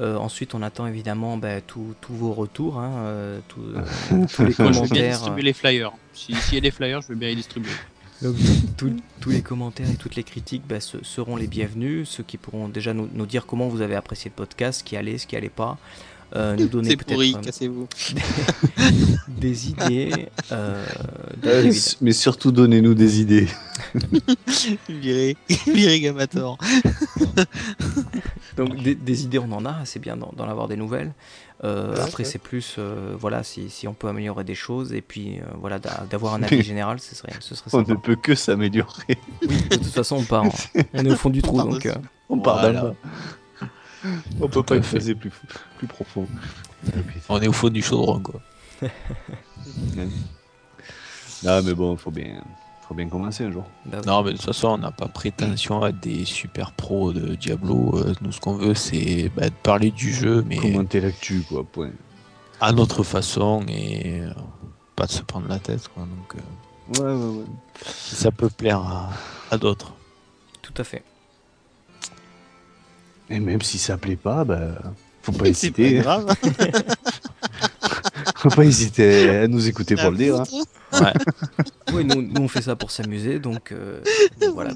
[0.00, 3.60] Euh, ensuite, on attend évidemment ben, tous vos retours, hein, euh, tous,
[4.10, 5.92] les Moi, je veux bien commentaires, distribuer les flyers.
[6.14, 7.70] Si- S'il y a des flyers, je veux bien les distribuer.
[8.76, 12.08] tous, tous les commentaires et toutes les critiques ben, se- seront les bienvenus.
[12.08, 14.96] Ceux qui pourront déjà nous, nous dire comment vous avez apprécié le podcast, ce qui
[14.96, 15.76] allait, ce qui allait pas.
[16.34, 17.88] Euh, nous donner C'est peut-être pourri, euh, cassez-vous.
[19.28, 20.28] des idées.
[20.50, 20.84] euh,
[21.42, 23.48] donc, Euh, mais surtout, donnez-nous des idées.
[24.88, 26.56] Virez, virez Gamator.
[28.56, 31.12] Donc des, des idées, on en a, c'est bien d'en avoir des nouvelles.
[31.64, 35.38] Euh, après, c'est plus, euh, voilà, si, si on peut améliorer des choses et puis
[35.38, 37.92] euh, voilà, d'a- d'avoir un avis général, ce serait, ce serait On sympa.
[37.92, 39.16] ne peut que s'améliorer.
[39.48, 40.44] Oui, de toute façon, on part,
[40.92, 41.94] on est au fond du trou, donc euh,
[42.28, 42.94] On part Voilà.
[44.40, 45.30] On peut pas creuser plus,
[45.78, 46.26] plus profond.
[47.28, 48.40] On est au fond du chaudron quoi.
[51.46, 52.40] Ah, mais bon, faut bien,
[52.86, 53.64] faut bien commencer un jour.
[53.86, 57.12] bah, Non, mais de toute façon, on n'a pas prétention à être des super pros
[57.12, 57.96] de Diablo.
[57.98, 61.64] Euh, Nous, ce qu'on veut, c'est bah, de parler du jeu, mais Commenter l'actu, quoi,
[61.64, 61.90] point.
[62.60, 64.30] à notre façon et euh,
[64.94, 65.88] pas de se prendre la tête.
[65.88, 66.04] Quoi.
[66.04, 67.44] Donc, euh, Ouais, ouais, ouais.
[67.84, 69.10] ça peut plaire à,
[69.50, 69.94] à d'autres.
[70.60, 71.02] tout à fait.
[73.32, 74.60] Et même si ça plaît pas, bah,
[75.22, 75.94] Faut pas C'est pas hésiter.
[76.00, 76.34] grave.
[78.36, 80.40] Faut pas hésiter à nous écouter pour le dire.
[80.40, 80.44] hein.
[81.00, 81.12] Ouais.
[81.92, 84.00] Oui, nous, nous, on fait ça pour s'amuser, donc euh,
[84.40, 84.72] donc voilà.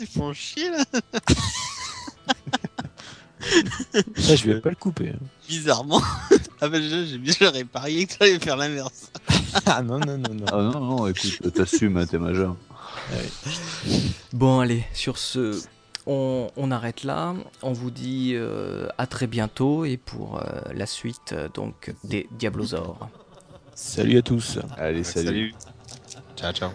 [0.00, 0.78] ils font chier là.
[4.16, 5.08] Ça, je vais pas le couper.
[5.10, 5.18] hein.
[5.48, 6.00] Bizarrement.
[6.60, 9.10] ah ben je- j'ai bien j'aurais parié que tu allais faire l'inverse.
[9.66, 10.44] Ah non, non, non, non.
[10.52, 12.56] Ah non, non, écoute, t'assumes, hein, t'es majeur.
[14.32, 15.60] Bon, allez, sur ce,
[16.06, 17.34] on, on arrête là.
[17.62, 20.42] On vous dit euh, à très bientôt et pour euh,
[20.74, 23.08] la suite euh, donc des Diablosaures.
[23.74, 24.58] Salut à tous.
[24.76, 25.54] Allez, salut.
[26.36, 26.70] Ciao, ciao.